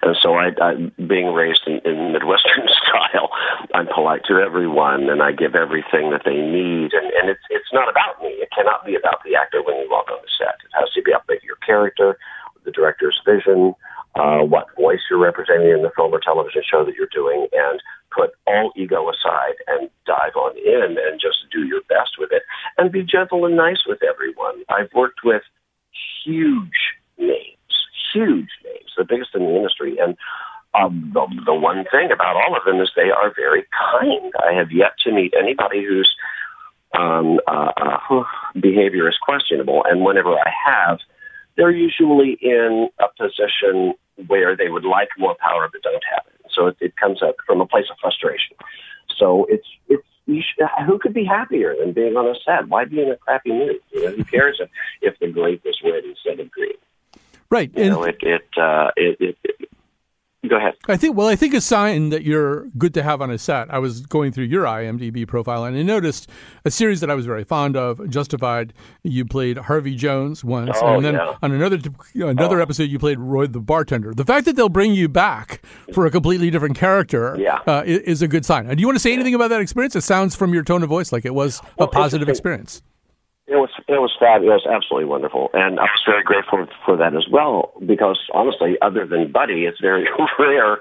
[0.05, 0.77] And so, I, I
[1.09, 3.33] being raised in, in Midwestern style,
[3.73, 6.93] I'm polite to everyone, and I give everything that they need.
[6.93, 8.29] And, and it's it's not about me.
[8.45, 10.61] It cannot be about the actor when you walk on the set.
[10.61, 12.19] It has to be about your character,
[12.63, 13.73] the director's vision,
[14.13, 17.81] uh, what voice you're representing in the film or television show that you're doing, and
[18.17, 22.43] put all ego aside and dive on in and just do your best with it
[22.77, 24.63] and be gentle and nice with everyone.
[24.69, 25.43] I've worked with
[26.25, 27.75] huge names,
[28.13, 30.17] huge names, the biggest in the industry, and
[30.73, 34.33] um, the, the one thing about all of them is they are very kind.
[34.45, 36.13] I have yet to meet anybody whose
[36.97, 38.23] um, uh, uh,
[38.59, 40.99] behavior is questionable, and whenever I have,
[41.55, 43.93] they're usually in a position
[44.25, 46.51] where they would like more power but don't have it.
[46.53, 48.55] So it, it comes up from a place of frustration.
[49.17, 52.67] So it's it's you should, who could be happier than being on a set?
[52.67, 53.77] Why be in a crappy mood?
[53.91, 54.69] You know, who cares if,
[55.01, 56.73] if the grape is red instead of green?
[57.49, 57.71] Right.
[57.75, 59.69] You know, it it, uh, it, it, it
[60.47, 60.75] Go ahead.
[60.87, 61.17] I think.
[61.17, 63.73] Well, I think a sign that you're good to have on a set.
[63.73, 66.29] I was going through your IMDb profile and I noticed
[66.63, 68.71] a series that I was very fond of, Justified.
[69.03, 71.33] You played Harvey Jones once, Oh, and then yeah.
[71.41, 71.79] on another
[72.15, 74.13] another episode you played Roy the bartender.
[74.13, 75.61] The fact that they'll bring you back
[75.93, 77.59] for a completely different character, Yeah.
[77.65, 78.69] uh, is a good sign.
[78.69, 79.95] Uh, Do you want to say anything about that experience?
[79.95, 82.83] It sounds from your tone of voice like it was Well, a positive experience.
[83.47, 87.27] It was it was fabulous, absolutely wonderful, and I was very grateful for that as
[87.31, 87.71] well.
[87.85, 90.05] Because honestly, other than Buddy, it's very
[90.39, 90.79] rare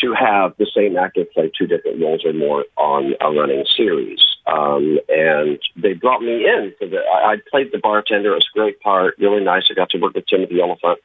[0.00, 4.18] to have the same actor play two different roles or more on a running series.
[4.46, 6.74] Um, and they brought me in.
[6.78, 8.32] For the, I, I played the bartender.
[8.32, 9.68] It was a great part, really nice.
[9.70, 10.98] I got to work with Timothy Olyphant,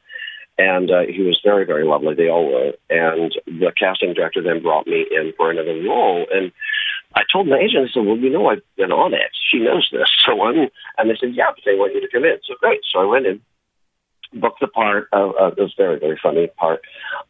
[0.58, 2.14] and uh, he was very, very lovely.
[2.14, 2.72] They all were.
[2.90, 6.50] And the casting director then brought me in for another role, and
[7.14, 9.30] I told my agent, I said, well, you know, I've been on it.
[9.50, 10.10] She knows this.
[10.26, 12.38] So I'm, and they said, yeah, but they want you to come in.
[12.44, 12.80] So great.
[12.92, 13.40] So I went in,
[14.34, 16.80] booked the part of, uh, this very, very funny part,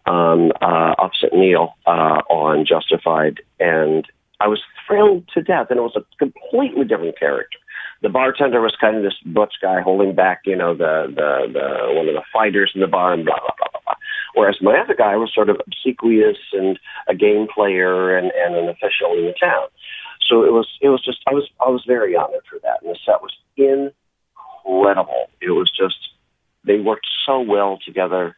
[0.06, 3.42] um, uh, opposite Neil, uh, on Justified.
[3.60, 4.06] And
[4.40, 5.66] I was thrilled to death.
[5.68, 7.58] And it was a completely different character.
[8.02, 11.94] The bartender was kind of this butch guy holding back, you know, the, the, the,
[11.94, 13.94] one of the fighters in the bar and blah, blah, blah, blah, blah.
[14.34, 16.78] Whereas my other guy was sort of obsequious and
[17.08, 19.68] a game player and, and an official in the town.
[20.28, 22.90] So it was it was just I was I was very honored for that, and
[22.90, 25.30] the set was incredible.
[25.40, 25.96] It was just
[26.64, 28.34] they worked so well together.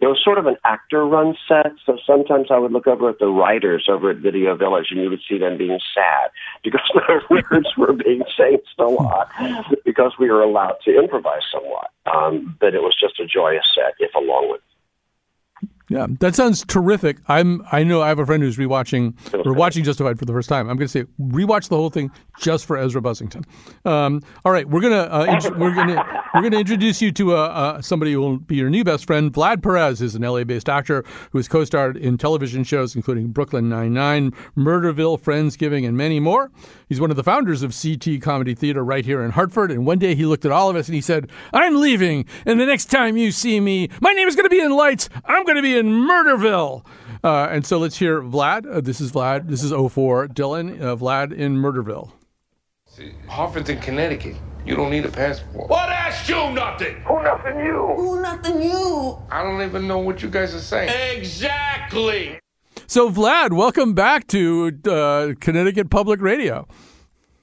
[0.00, 3.18] It was sort of an actor run set, so sometimes I would look over at
[3.18, 6.30] the writers over at Video Village and you would see them being sad
[6.64, 9.28] because their words were being changed a lot
[9.84, 11.90] because we were allowed to improvise somewhat.
[12.12, 14.62] Um, but it was just a joyous set, if along with
[15.90, 17.18] Yeah, that sounds terrific.
[17.26, 17.66] I'm.
[17.72, 19.12] I know I have a friend who's rewatching
[19.44, 20.70] or watching Justified for the first time.
[20.70, 23.44] I'm going to say rewatch the whole thing just for Ezra Buzzington.
[23.84, 27.40] Um, all right, we're gonna uh, int- we're gonna we're gonna introduce you to uh,
[27.40, 29.32] uh, somebody who will be your new best friend.
[29.32, 34.30] Vlad Perez is an LA-based actor who has co-starred in television shows including Brooklyn Nine-Nine,
[34.56, 36.52] Murderville, Friendsgiving, and many more.
[36.88, 39.72] He's one of the founders of Sea Tea Comedy Theater right here in Hartford.
[39.72, 42.60] And one day he looked at all of us and he said, "I'm leaving, and
[42.60, 45.08] the next time you see me, my name is going to be in lights.
[45.24, 46.84] I'm going to be in Murderville."
[47.24, 48.72] Uh, and so let's hear Vlad.
[48.72, 49.48] Uh, this is Vlad.
[49.48, 50.28] This is 04.
[50.28, 52.12] Dylan, uh, Vlad in Murderville.
[52.86, 54.36] See, Hartford's in Connecticut.
[54.64, 55.68] You don't need a passport.
[55.70, 56.96] What asked you nothing?
[57.02, 57.94] Who nothing you?
[57.96, 59.18] Who nothing you?
[59.30, 60.90] I don't even know what you guys are saying.
[61.18, 62.38] Exactly.
[62.86, 66.66] So, Vlad, welcome back to uh, Connecticut Public Radio.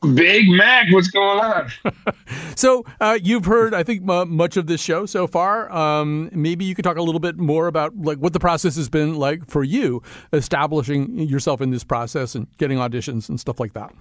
[0.01, 1.71] Big Mac, what's going on?
[2.55, 5.71] So, uh, you've heard, I think, mu much of this show so far.
[5.71, 8.89] Um, maybe you could talk a little bit more about like what the process has
[8.89, 10.01] been like for you,
[10.33, 13.93] establishing yourself in this process and getting auditions and stuff like that.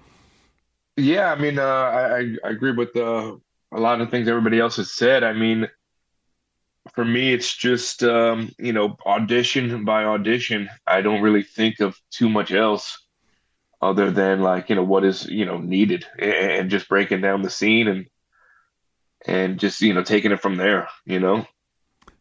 [0.95, 3.35] Yeah, I mean, uh, I, I I agree with uh,
[3.71, 5.23] a lot of things everybody else has said.
[5.23, 5.69] I mean,
[6.95, 10.67] for me, it's just um, you know audition by audition.
[10.87, 13.06] I don't really think of too much else
[13.81, 17.49] other than like you know what is you know needed and, just breaking down the
[17.49, 18.07] scene and
[19.25, 20.87] and just you know taking it from there.
[21.05, 21.45] You know.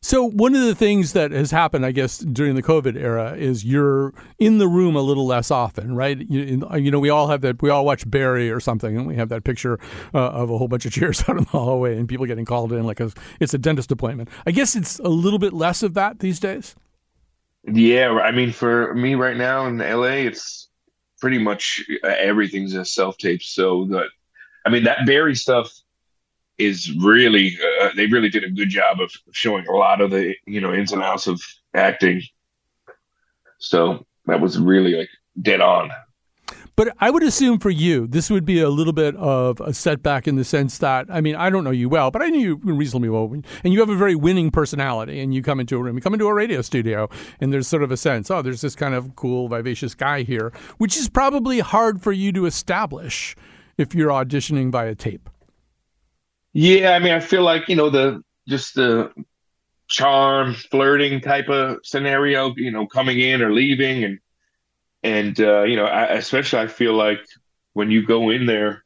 [0.02, 3.64] So one of the things that has happened, I guess, during the COVID era is
[3.64, 6.16] you're in the room a little less often, right?
[6.16, 7.60] You, you know, we all have that.
[7.60, 9.80] We all watch Barry or something, and we have that picture
[10.14, 12.72] uh, of a whole bunch of chairs out in the hallway and people getting called
[12.72, 13.10] in like a,
[13.40, 14.28] it's a dentist appointment.
[14.46, 16.76] I guess it's a little bit less of that these days.
[17.64, 20.65] Yeah, I mean, for me right now in LA, it's
[21.20, 23.42] pretty much uh, everything's a self tape.
[23.42, 24.04] So the,
[24.64, 25.72] I mean, that Barry stuff
[26.58, 30.34] is really uh, they really did a good job of showing a lot of the
[30.46, 31.40] you know ins and outs of
[31.74, 32.22] acting.
[33.58, 35.10] So that was really like
[35.40, 35.90] dead on.
[36.76, 40.28] But I would assume for you, this would be a little bit of a setback
[40.28, 42.74] in the sense that, I mean, I don't know you well, but I knew you
[42.74, 43.32] reasonably well.
[43.64, 45.20] And you have a very winning personality.
[45.20, 47.08] And you come into a room, you come into a radio studio,
[47.40, 50.52] and there's sort of a sense, oh, there's this kind of cool, vivacious guy here,
[50.76, 53.34] which is probably hard for you to establish
[53.78, 55.30] if you're auditioning via tape.
[56.52, 59.12] Yeah, I mean, I feel like you know the just the
[59.88, 64.18] charm, flirting type of scenario, you know, coming in or leaving, and
[65.02, 67.20] and uh, you know, I, especially I feel like
[67.74, 68.84] when you go in there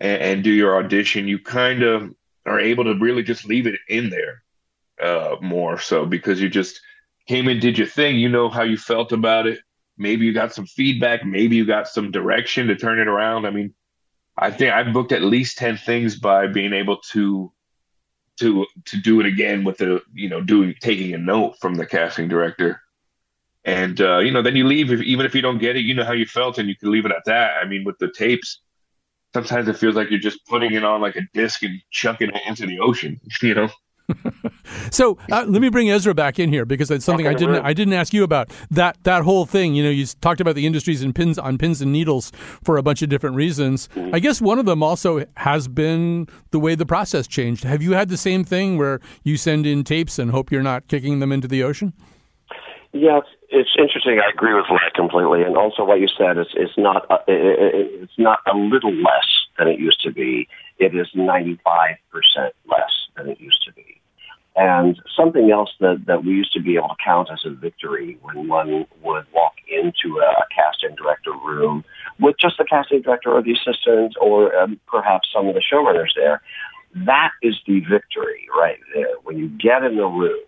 [0.00, 2.12] and, and do your audition, you kind of
[2.46, 4.42] are able to really just leave it in there
[5.02, 6.80] uh, more so because you just
[7.26, 9.60] came and did your thing, you know how you felt about it.
[9.96, 13.46] Maybe you got some feedback, maybe you got some direction to turn it around.
[13.46, 13.74] I mean,
[14.36, 17.52] I think I've booked at least ten things by being able to
[18.38, 21.86] to to do it again with the you know doing taking a note from the
[21.86, 22.80] casting director,
[23.68, 25.94] and uh, you know then you leave if, even if you don't get it, you
[25.94, 27.52] know how you felt, and you can leave it at that.
[27.62, 28.60] I mean, with the tapes,
[29.34, 32.42] sometimes it feels like you're just putting it on like a disc and chucking it
[32.46, 33.68] into the ocean, you know.
[34.90, 37.64] So uh, let me bring Ezra back in here because it's something I didn't.
[37.64, 39.74] I didn't ask you about that that whole thing.
[39.74, 42.82] You know, you talked about the industries and pins on pins and needles for a
[42.82, 43.88] bunch of different reasons.
[43.94, 44.14] Mm-hmm.
[44.14, 47.64] I guess one of them also has been the way the process changed.
[47.64, 50.88] Have you had the same thing where you send in tapes and hope you're not
[50.88, 51.92] kicking them into the ocean?
[52.92, 53.20] Yeah,
[53.50, 54.18] it's, interesting.
[54.18, 57.32] I agree with that completely, and also what you said is it's not uh, i
[57.32, 57.68] i
[58.02, 59.28] it's not a little less
[59.58, 60.48] than it used to be.
[60.78, 64.00] It is ninety five percent less than it used to be.
[64.56, 68.18] And something else that, that we used to be able to count as a victory
[68.22, 71.84] when one would walk into a casting director room
[72.18, 76.10] with just the casting director or the assistant or um, perhaps some of the showrunners
[76.16, 76.42] there.
[77.06, 79.14] That is the victory right there.
[79.22, 80.40] When you get in the room,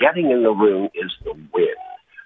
[0.00, 1.74] getting in the room is the win.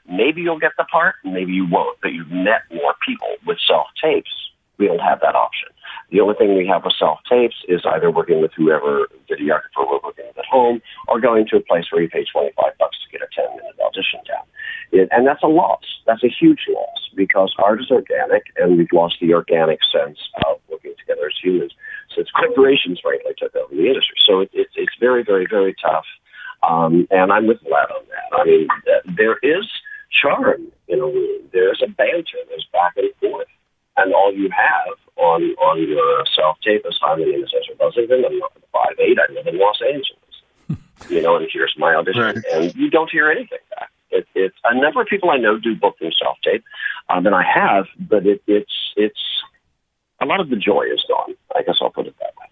[0.09, 3.29] Maybe you'll get the part, maybe you won't, but you've met more people.
[3.47, 4.31] With self tapes,
[4.79, 5.69] we don't have that option.
[6.11, 10.01] The only thing we have with self tapes is either working with whoever videographer we're
[10.05, 13.11] working with at home or going to a place where you pay 25 bucks to
[13.11, 14.45] get a 10 minute audition down.
[14.93, 15.85] It, and that's a loss.
[16.07, 20.59] That's a huge loss because art is organic and we've lost the organic sense of
[20.69, 21.73] working together as humans
[22.15, 24.17] since corporations, frankly, took over the industry.
[24.27, 26.05] So it, it, it's very, very, very tough.
[26.63, 28.39] Um, and I'm with Vlad on that.
[28.39, 29.69] I mean, uh, there is
[30.11, 31.43] charm in a room.
[31.53, 32.39] There's a banter.
[32.49, 33.49] There's back and forth.
[33.97, 37.75] And all you have on on your self tape is hi, my name is Ezra
[37.77, 38.25] Buzzington.
[38.25, 38.41] I'm
[38.73, 39.19] five eight.
[39.19, 40.79] I live in Los Angeles.
[41.11, 42.43] you know, and here's my audition.
[42.55, 43.91] And you don't hear anything back.
[44.11, 46.65] It, it's a number of people I know do book them self tape,
[47.09, 49.21] um, and I have, but it, it's it's
[50.21, 51.35] a lot of the joy is gone.
[51.55, 52.47] I guess I'll put it that way.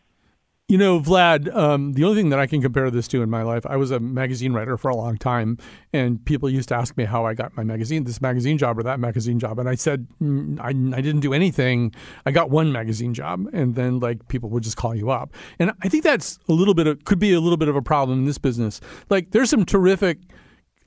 [0.71, 3.43] You know, Vlad, um, the only thing that I can compare this to in my
[3.43, 5.59] life, I was a magazine writer for a long time,
[5.93, 8.85] and people used to ask me how I got my magazine, this magazine job or
[8.85, 9.59] that magazine job.
[9.59, 11.93] And I said, mm, I, I didn't do anything.
[12.25, 15.35] I got one magazine job, and then like people would just call you up.
[15.59, 17.83] And I think that's a little bit of, could be a little bit of a
[17.83, 18.81] problem in this business.
[19.09, 20.19] Like, there's some terrific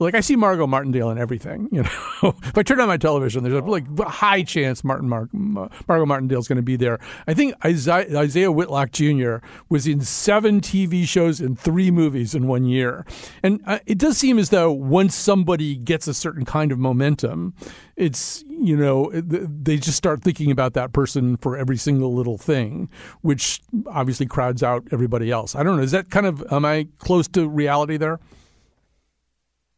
[0.00, 1.68] like I see Margot Martindale in everything.
[1.70, 1.90] You know,
[2.42, 6.06] if I turn on my television, there's a like a high chance Martin Mar- Margot
[6.06, 6.98] Martindale's going to be there.
[7.26, 9.36] I think Isaiah, Isaiah Whitlock Jr.
[9.68, 13.06] was in seven TV shows and three movies in one year,
[13.42, 17.54] and uh, it does seem as though once somebody gets a certain kind of momentum,
[17.96, 22.88] it's you know they just start thinking about that person for every single little thing,
[23.20, 25.54] which obviously crowds out everybody else.
[25.54, 25.82] I don't know.
[25.84, 28.18] Is that kind of am I close to reality there?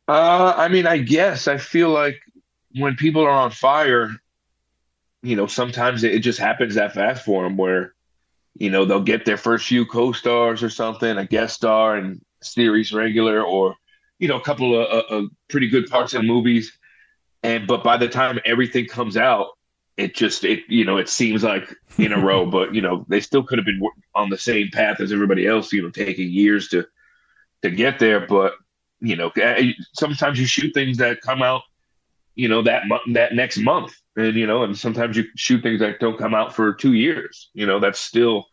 [0.08, 1.48] Uh, I mean, I guess.
[1.48, 2.20] I feel like
[2.76, 4.10] when people are on fire,
[5.22, 7.94] you know, sometimes it, it just happens that fast for them where,
[8.54, 12.92] you know, they'll get their first few co-stars or something, a guest star and series
[12.92, 13.74] regular, or
[14.18, 16.78] you know, a couple of uh, uh, pretty good parts in movies,
[17.42, 19.48] and but by the time everything comes out,
[19.96, 23.20] it just it you know it seems like in a row, but you know they
[23.20, 23.80] still could have been
[24.14, 26.86] on the same path as everybody else, you know, taking years to
[27.62, 28.54] to get there, but
[29.00, 31.62] you know, eh, sometimes you shoot things that come out,
[32.34, 32.82] you know, that
[33.12, 36.54] that next month, and you know, and sometimes you shoot things that don't come out
[36.54, 37.50] for two years.
[37.54, 38.46] You know, that's still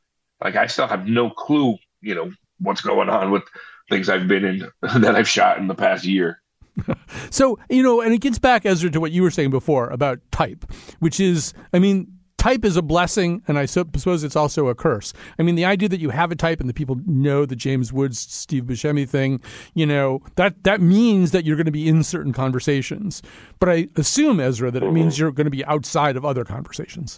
[0.43, 3.43] like I still have no clue, you know, what's going on with
[3.89, 4.69] things I've been in
[5.01, 6.41] that I've shot in the past year.
[7.29, 10.19] So, you know, and it gets back, Ezra, to what you were saying before about
[10.31, 10.65] type,
[10.99, 12.12] which is, I mean,
[12.43, 15.13] type is a blessing, and I suppose it's also a curse.
[15.39, 17.93] I mean, the idea that you have a type and the people know the James
[17.93, 19.39] Woods, Steve Buscemi thing,
[19.73, 23.21] you know, that, that means that you're going to be in certain conversations.
[23.59, 27.17] But I assume, Ezra, that it means you're going to be outside of other conversations.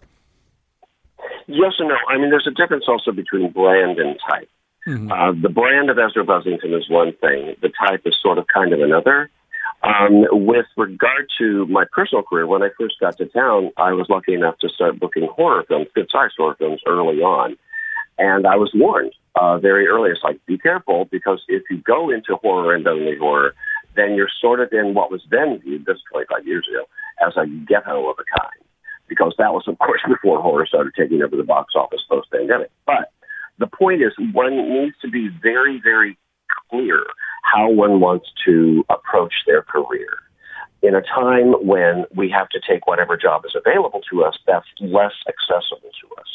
[1.47, 1.95] Yes and no.
[2.07, 4.49] I mean, there's a difference also between brand and type.
[4.88, 7.55] Uh, the brand of Ezra Buzzington is one thing.
[7.63, 9.32] The type is sort of kind of another.
[9.84, 14.07] Um, with regard to my personal career, when I first got to town, I was
[14.09, 17.55] lucky enough to start booking horror films, good sized horror films, early on.
[18.17, 20.09] And I was warned uh, very early.
[20.09, 23.53] It's like, be careful, because if you go into horror and only horror,
[23.95, 26.86] then you're sort of in what was then viewed, this 25 years ago,
[27.26, 28.63] as a ghetto of a kind.
[29.07, 32.71] Because that was, of course, before horror started taking over the box office post pandemic.
[32.86, 33.11] But
[33.59, 36.17] the point is, one needs to be very, very
[36.69, 37.03] clear
[37.46, 40.10] how one wants to approach their career.
[40.82, 44.68] In a time when we have to take whatever job is available to us, that's
[44.82, 46.28] less accessible to us.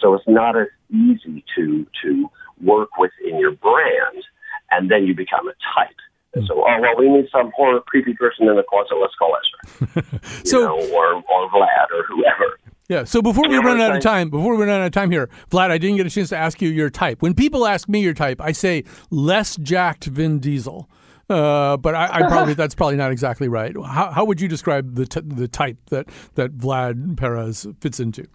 [0.00, 2.30] So it's not as easy to to
[2.62, 4.22] work within your brand,
[4.70, 5.96] and then you become a type.
[6.34, 8.96] And so, oh well, we need some horror creepy person in the closet.
[9.00, 12.58] Let's call Ezra, So- know, or or Vlad or whoever.
[12.90, 13.04] Yeah.
[13.04, 15.70] So before we run out of time, before we run out of time here, Vlad,
[15.70, 17.22] I didn't get a chance to ask you your type.
[17.22, 18.82] When people ask me your type, I say
[19.12, 20.90] less jacked Vin Diesel.
[21.28, 23.76] Uh, but I, I probably that's probably not exactly right.
[23.76, 28.26] How, how would you describe the t- the type that that Vlad Perez fits into?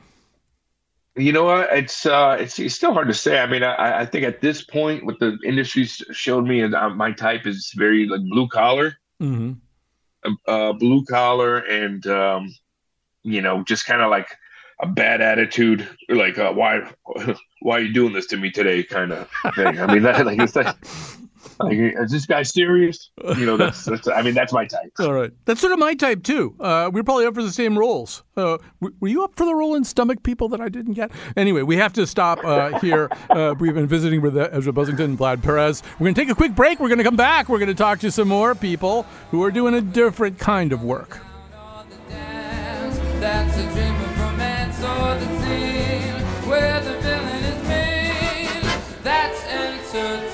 [1.18, 1.68] You know what?
[1.74, 3.40] It's uh, it's it's still hard to say.
[3.40, 6.90] I mean, I, I think at this point, what the industry showed me, is uh,
[6.92, 9.52] my type is very like blue collar, Mm-hmm.
[10.48, 12.56] uh, blue collar, and um,
[13.24, 14.30] you know, just kind of like
[14.80, 16.82] a bad attitude, like uh, why
[17.62, 19.80] why are you doing this to me today, kind of thing.
[19.80, 20.76] I mean, that like it's like,
[21.60, 23.10] like is this guy serious?
[23.38, 24.08] You know, that's that's.
[24.08, 24.92] I mean, that's my type.
[25.00, 26.56] All right, that's sort of my type too.
[26.60, 28.24] Uh, we're probably up for the same roles.
[28.36, 31.12] Uh, were you up for the role in Stomach People that I didn't get?
[31.38, 33.10] Anyway, we have to stop uh, here.
[33.30, 35.84] Uh, we've been visiting with uh, Ezra Buzzington and Vlad Perez.
[36.00, 36.82] We're going to take a quick break.
[36.82, 37.48] We're going to come back.
[37.48, 40.84] We're going to talk to some more people who are doing a different kind of
[40.84, 41.22] work.
[49.96, 50.25] Entertainment.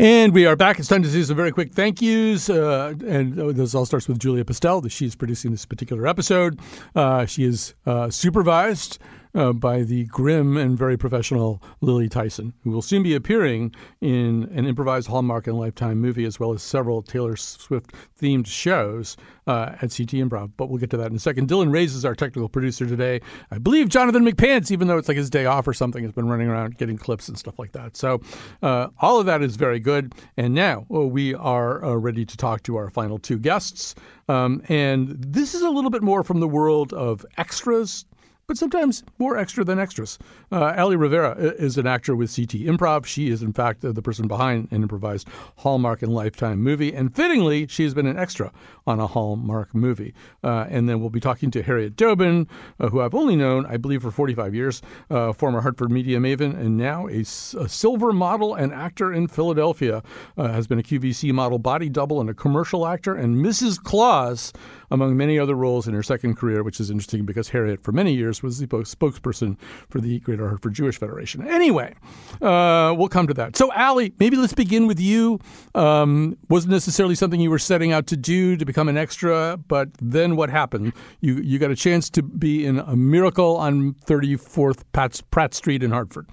[0.00, 0.78] And we are back.
[0.78, 2.48] It's time to do some very quick thank yous.
[2.48, 4.88] Uh, and uh, this all starts with Julia Pistell.
[4.88, 6.60] She's producing this particular episode.
[6.94, 9.00] Uh, she is uh, supervised
[9.38, 14.50] uh, by the grim and very professional Lily Tyson, who will soon be appearing in
[14.52, 19.16] an improvised Hallmark and Lifetime movie, as well as several Taylor Swift themed shows
[19.46, 20.50] uh, at Sea Tea Improv.
[20.56, 21.48] But we'll get to that in a second.
[21.48, 23.20] Dylan is our technical producer today.
[23.52, 26.28] I believe Jonathan McPants, even though it's like his day off or something, has been
[26.28, 27.96] running around getting clips and stuff like that.
[27.96, 28.20] So
[28.62, 30.14] uh, all of that is very good.
[30.36, 33.94] And now uh, we are uh, ready to talk to our final two guests.
[34.28, 38.04] Um, and this is a little bit more from the world of extras
[38.48, 40.18] but sometimes more extra than extras.
[40.50, 43.04] Uh, Allie Rivera is an actor with Sea Tea Improv.
[43.04, 46.94] She is, in fact, the person behind an improvised Hallmark and Lifetime movie.
[46.94, 48.50] And fittingly, she has been an extra
[48.86, 50.14] on a Hallmark movie.
[50.42, 52.48] Uh, and then we'll be talking to Harriet Dobin,
[52.80, 54.80] uh, who I've only known, I believe, for 45 years,
[55.10, 60.02] uh, former Hartford media maven, and now a silver model and actor in Philadelphia.
[60.38, 63.82] Uh, has been a QVC model body double and a commercial actor, and Mrs.
[63.82, 64.54] Claus,
[64.90, 68.14] among many other roles in her second career, which is interesting because Harriet, for many
[68.14, 69.56] years, was the spokesperson
[69.88, 71.46] for the Greater Hartford Jewish Federation.
[71.46, 71.94] Anyway,
[72.40, 73.56] uh, we'll come to that.
[73.56, 75.40] So, Allie, maybe let's begin with you.
[75.74, 79.88] Um, wasn't necessarily something you were setting out to do to become an extra, but
[80.00, 80.92] then what happened?
[81.20, 85.82] You you got a chance to be in a miracle on 34th Pratt, Pratt Street
[85.82, 86.28] in Hartford.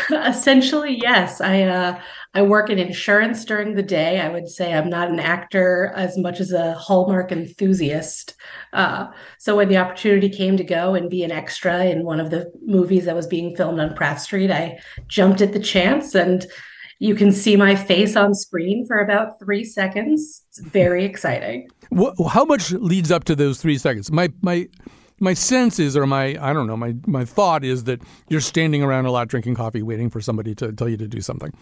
[0.10, 1.40] Essentially, yes.
[1.40, 2.00] I uh,
[2.34, 4.20] I work in insurance during the day.
[4.20, 8.34] I would say I'm not an actor as much as a Hallmark enthusiast.
[8.72, 12.30] Uh, so when the opportunity came to go and be an extra in one of
[12.30, 14.78] the movies that was being filmed on Pratt Street, I
[15.08, 16.46] jumped at the chance, and
[16.98, 20.42] you can see my face on screen for about three seconds.
[20.48, 21.68] It's very exciting.
[22.30, 24.10] How much leads up to those three seconds?
[24.10, 24.68] My my
[25.22, 28.82] my sense is, or my I don't know, my my thought is that you're standing
[28.82, 31.52] around a lot drinking coffee, waiting for somebody to tell you to do something.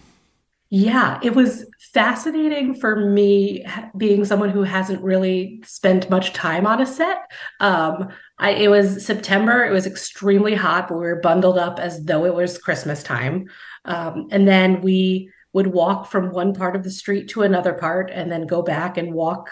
[0.72, 6.80] Yeah, it was fascinating for me being someone who hasn't really spent much time on
[6.80, 7.18] a set.
[7.58, 8.08] Um,
[8.38, 12.24] I, it was September, it was extremely hot, but we were bundled up as though
[12.24, 13.48] it was Christmas time.
[13.84, 18.10] Um, and then we would walk from one part of the street to another part
[18.12, 19.50] and then go back and walk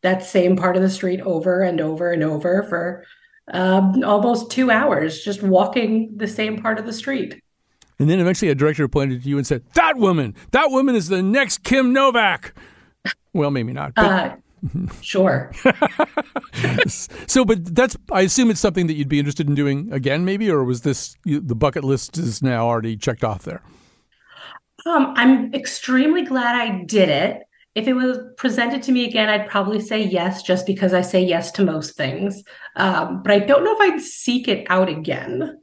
[0.00, 3.04] that same part of the street over and over and over for
[3.52, 7.40] um, almost two hours, just walking the same part of the street.
[7.98, 11.08] And then eventually a director pointed to you and said, "That woman, that woman is
[11.08, 12.54] the next Kim Novak."
[13.32, 13.94] Well, maybe not.
[13.94, 14.36] But Uh,
[15.02, 15.52] Sure.
[16.86, 20.50] so, but that's I assume it's something that you'd be interested in doing again, maybe,
[20.50, 23.62] or was this the bucket list is now already checked off there?
[24.86, 27.42] Um, I'm extremely glad I did it.
[27.74, 31.24] If it was presented to me again, I'd probably say yes, just because I say
[31.24, 32.42] yes to most things.
[32.76, 35.60] Um, but I don't know if I'd seek it out again.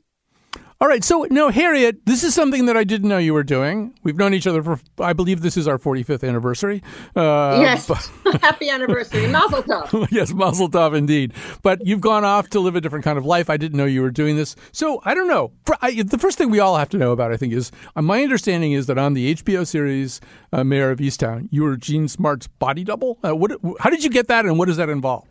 [0.82, 1.04] All right.
[1.04, 3.94] So, no, Harriet, this is something that I didn't know you were doing.
[4.02, 6.82] We've known each other for, I believe this is our 45th anniversary.
[7.16, 7.86] Uh, yes.
[7.88, 9.28] but- Happy anniversary.
[9.28, 10.08] Mazel tov.
[10.12, 11.34] yes, Mazel Tov indeed.
[11.62, 13.48] But you've gone off to live a different kind of life.
[13.48, 14.56] I didn't know you were doing this.
[14.72, 15.52] So I don't know.
[15.68, 18.02] For, I, the first thing we all have to know about, I think, is uh,
[18.02, 20.20] my understanding is that on the HBO series
[20.52, 23.20] uh, Mare of Easttown, you were Jean Smart's body double.
[23.24, 23.52] Uh, what?
[23.80, 25.28] How did you get that, and what does that involve?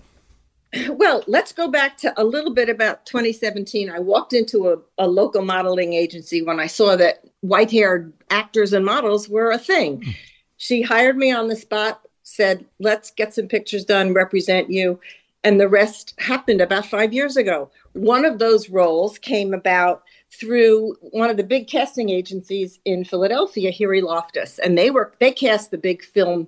[0.88, 3.90] Well, let's go back to a little bit about 2017.
[3.90, 8.72] I walked into a, a local modeling agency when I saw that white haired actors
[8.72, 10.02] and models were a thing.
[10.02, 10.10] Hmm.
[10.58, 15.00] She hired me on the spot, said, Let's get some pictures done, represent you.
[15.42, 17.70] And the rest happened about five years ago.
[17.94, 23.70] One of those roles came about through one of the big casting agencies in Philadelphia,
[23.70, 26.46] Huey Loftus, and they were they cast the big film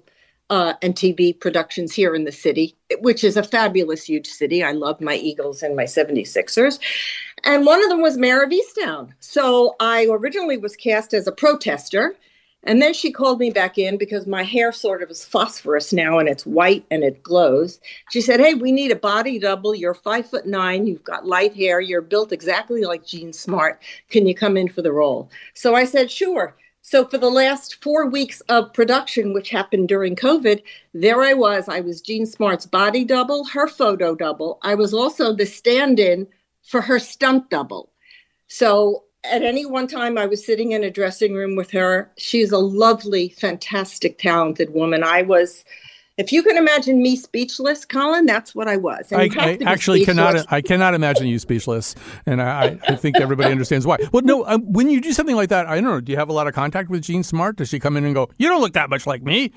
[0.53, 4.63] uh, and TV productions here in the city, which is a fabulous, huge city.
[4.63, 6.79] I love my Eagles and my 76ers.
[7.43, 9.15] And one of them was Mare of Easttown.
[9.19, 12.15] So I originally was cast as a protester.
[12.65, 16.19] And then she called me back in because my hair sort of is phosphorus now
[16.19, 17.81] and it's white and it glows.
[18.11, 19.75] She said, Hey, we need a body double.
[19.75, 20.87] You're five foot nine.
[20.87, 21.81] You've got light hair.
[21.81, 23.83] You're built exactly like Jean Smart.
[24.11, 25.31] Can you come in for the role?
[25.55, 26.55] So I said, Sure.
[26.85, 30.63] So for the last four weeks of production, which happened during COVID,
[30.93, 31.69] there I was.
[31.69, 34.59] I was Jean Smart's body double, her photo double.
[34.63, 36.27] I was also the stand-in
[36.63, 37.93] for her stunt double.
[38.49, 42.11] So at any one time, I was sitting in a dressing room with her.
[42.19, 45.05] She's a lovely, fantastic, talented woman.
[45.05, 45.65] I was,
[46.19, 49.11] if you can imagine me speechless, Colin, that's what I was.
[49.13, 50.47] And I, I actually cannot.
[50.53, 51.95] I cannot imagine you speechless,
[52.27, 53.99] and I, I- I think everybody understands why.
[54.13, 56.01] Well, no, um, when you do something like that, I don't know.
[56.01, 57.57] Do you have a lot of contact with Jean Smart?
[57.57, 59.53] Does she come in and go, "You don't look that much like me"?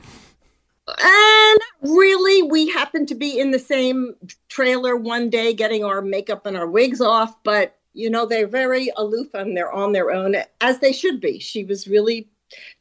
[0.87, 4.13] And really, we happened to be in the same
[4.49, 8.91] trailer one day getting our makeup and our wigs off, but you know, they're very
[8.97, 11.39] aloof and they're on their own, as they should be.
[11.39, 12.27] She was really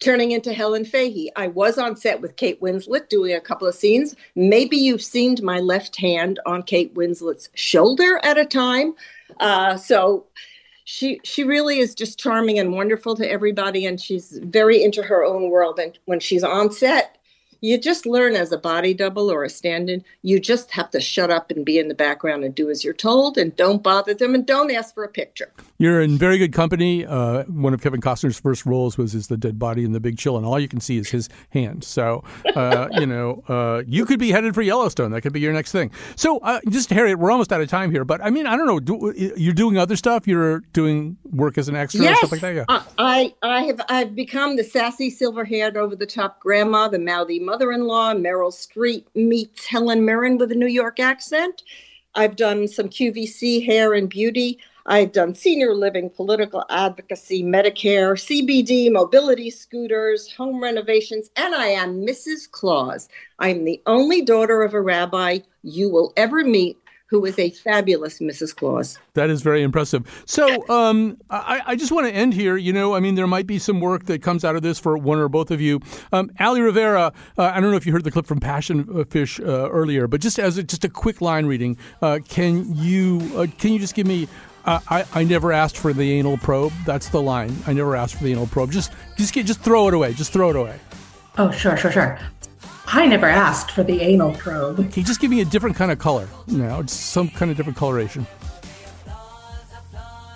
[0.00, 1.30] turning into Helen Fahey.
[1.36, 4.14] I was on set with Kate Winslet doing a couple of scenes.
[4.34, 8.94] Maybe you've seen my left hand on Kate Winslet's shoulder at a time.
[9.40, 10.26] Uh, so
[10.84, 15.24] she she really is just charming and wonderful to everybody and she's very into her
[15.24, 17.16] own world and when she's on set
[17.64, 21.30] you just learn as a body double or a stand-in you just have to shut
[21.30, 24.34] up and be in the background and do as you're told and don't bother them
[24.34, 27.04] and don't ask for a picture You're in very good company.
[27.04, 30.18] Uh, one of Kevin Costner's first roles was as the dead body in The Big
[30.18, 31.82] Chill, and all you can see is his hand.
[31.84, 32.22] So,
[32.54, 35.10] uh, you know, uh, you could be headed for Yellowstone.
[35.10, 35.90] That could be your next thing.
[36.16, 38.66] So, uh, just Harriet, we're almost out of time here, but I mean, I don't
[38.66, 38.80] know.
[38.80, 40.26] Do, you're doing other stuff.
[40.26, 42.54] You're doing work as an extra and yes stuff like that.
[42.54, 42.64] Yeah.
[42.68, 48.52] uh, I, I have i've become the sassy silver-haired over-the-top grandma the mouthy mother-in-law meryl
[48.52, 51.62] streep meets helen mirren with a new york accent
[52.16, 58.92] i've done some qvc hair and beauty I've done senior living, political advocacy, Medicare, CBD,
[58.92, 62.50] mobility scooters, home renovations, and I am Mrs.
[62.50, 63.08] Claus.
[63.38, 66.76] I'm the only daughter of a rabbi you will ever meet
[67.06, 68.54] who is a fabulous Mrs.
[68.56, 68.98] Claus.
[69.12, 70.24] That is very impressive.
[70.26, 72.56] So, um, I, I just want to end here.
[72.56, 74.96] You know, I mean, there might be some work that comes out of this for
[74.96, 75.80] one or both of you.
[76.12, 79.38] Um, Allie Rivera, uh, I don't know if you heard the clip from Passion Fish
[79.38, 83.46] uh, earlier, but just as a, just a quick line reading, uh, can you uh,
[83.58, 84.28] can you just give me?
[84.64, 86.72] Uh, I, I never asked for the anal probe.
[86.86, 87.54] That's the line.
[87.66, 88.72] I never asked for the anal probe.
[88.72, 90.14] Just just get just throw it away.
[90.14, 90.78] Just throw it away.
[91.36, 92.18] Oh, sure, sure, sure.
[92.86, 94.80] I never asked for the anal probe.
[94.80, 96.80] Okay, just give me a different kind of color now.
[96.80, 98.26] It's some kind of different coloration.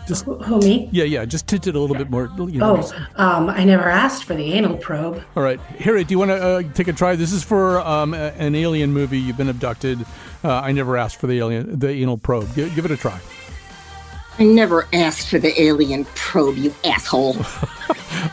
[0.06, 0.88] Just who me?
[0.90, 1.26] Yeah, yeah.
[1.26, 2.30] Just tint it a little bit more.
[2.38, 5.22] You know, Oh, um, I never asked for the anal probe.
[5.36, 7.14] All right, Harriet, do you want to uh, take a try?
[7.14, 9.18] This is for um, a- an alien movie.
[9.20, 10.00] You've been abducted.
[10.42, 12.54] Uh, I never asked for the alien, the anal probe.
[12.54, 13.20] Give, give it a try.
[14.38, 17.36] I never asked for the alien probe, you asshole.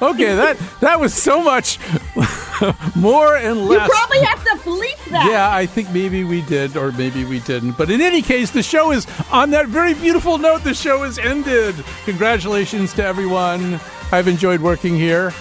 [0.02, 1.80] Okay, that that was so much
[2.96, 3.88] more and less.
[3.88, 5.28] You probably have to bleep that.
[5.30, 7.78] Yeah, I think maybe we did, or maybe we didn't.
[7.78, 10.64] But in any case, the show is on that very beautiful note.
[10.64, 11.76] The show is ended.
[12.06, 13.80] Congratulations to everyone.
[14.12, 15.34] I've enjoyed working here.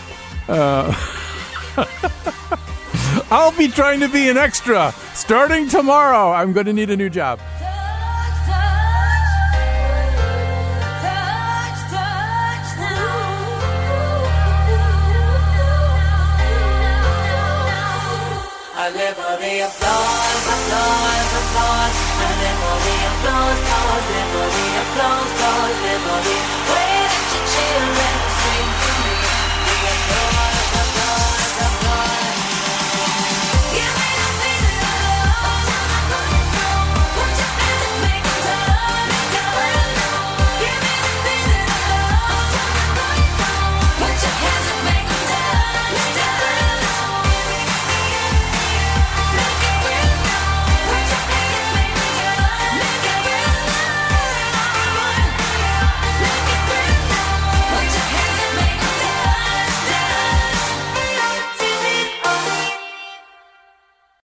[0.47, 0.95] Uh,
[3.31, 6.33] I'll be trying to be an extra starting tomorrow.
[6.33, 7.41] I'm going to need a new job.
[19.61, 21.95] Applause, applause, applause.
[22.25, 25.31] And then for the applause, applause, then for the applause,
[25.85, 26.37] then for the
[26.73, 27.04] way